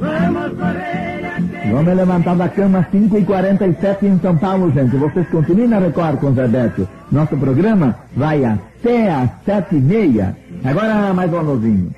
[0.00, 0.91] Vamos correr.
[1.72, 4.94] Vamos levantar da cama 5 e 47 em São Paulo, gente.
[4.94, 6.86] Vocês continuem na Record com o Zé Beto.
[7.10, 10.36] Nosso programa vai até às 7 e meia.
[10.62, 11.90] Agora mais um alôzinho.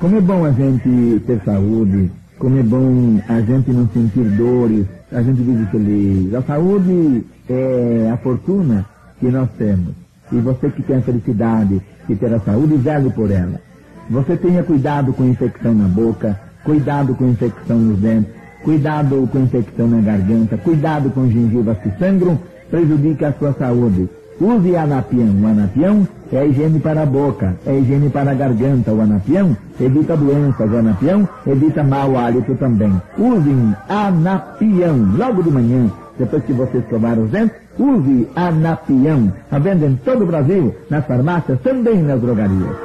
[0.00, 4.86] Como é bom a gente ter saúde, como é bom a gente não sentir dores,
[5.12, 6.34] a gente vive feliz.
[6.34, 8.86] A saúde é a fortuna
[9.20, 9.92] que nós temos.
[10.32, 11.78] E você que tem a felicidade
[12.08, 13.60] de ter a saúde, zele por ela.
[14.08, 18.30] Você tenha cuidado com infecção na boca, cuidado com infecção nos dentes,
[18.62, 22.38] cuidado com infecção na garganta, cuidado com gengivas que sangram,
[22.70, 24.06] prejudica a sua saúde.
[24.38, 25.34] Use anapião.
[25.42, 28.92] O anapião é higiene para a boca, é higiene para a garganta.
[28.92, 30.70] O anapião evita doenças.
[30.70, 32.92] O anapião evita mau hálito também.
[33.16, 35.14] Usem anapião.
[35.16, 39.32] Logo de manhã, depois que você escovar os dentes, use anapião.
[39.50, 42.76] A venda em todo o Brasil, nas farmácias, também nas drogarias.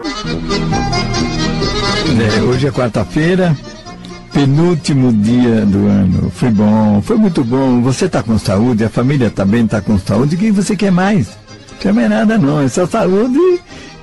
[2.13, 3.55] É, hoje é quarta-feira,
[4.33, 6.31] penúltimo dia do ano.
[6.35, 7.81] Foi bom, foi muito bom.
[7.81, 10.35] Você está com saúde, a família também está com saúde.
[10.35, 11.29] O que você quer mais?
[11.79, 13.39] Quer mais nada não, é só saúde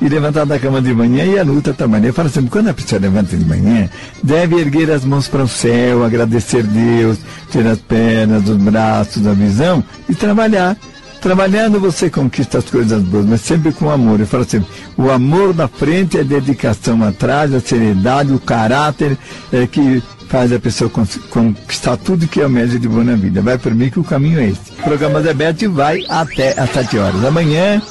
[0.01, 2.05] e levantar da cama de manhã e a luta também.
[2.05, 3.89] Eu falo sempre, quando a pessoa levanta de manhã,
[4.23, 7.19] deve erguer as mãos para o céu, agradecer Deus,
[7.51, 10.77] ter as pernas, os braços, a visão e trabalhar.
[11.21, 14.21] Trabalhando você conquista as coisas boas, mas sempre com amor.
[14.21, 19.19] Eu falo sempre, o amor na frente, a dedicação atrás, a seriedade, o caráter
[19.53, 20.89] é que faz a pessoa
[21.29, 23.43] conquistar tudo que é o médio de boa na vida.
[23.43, 24.61] Vai por mim que o caminho é esse.
[24.79, 27.25] O programa Zé Beto vai até às 7 horas.
[27.25, 27.83] Amanhã,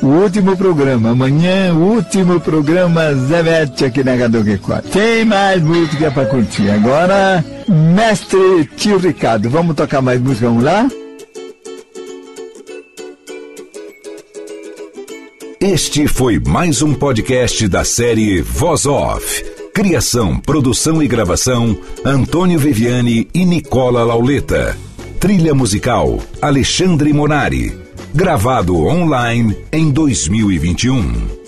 [0.00, 1.10] o último programa.
[1.10, 4.90] Amanhã, o último programa Zé Beto aqui na Gadogue 4.
[4.90, 6.70] Tem mais música para curtir.
[6.70, 9.50] Agora, mestre tio Ricardo.
[9.50, 10.46] Vamos tocar mais música?
[10.46, 10.88] Vamos lá?
[15.60, 19.57] Este foi mais um podcast da série Voz Off.
[19.78, 24.76] Criação, produção e gravação: Antônio Viviane e Nicola Lauleta.
[25.20, 27.78] Trilha musical: Alexandre Monari.
[28.12, 31.47] Gravado online em 2021.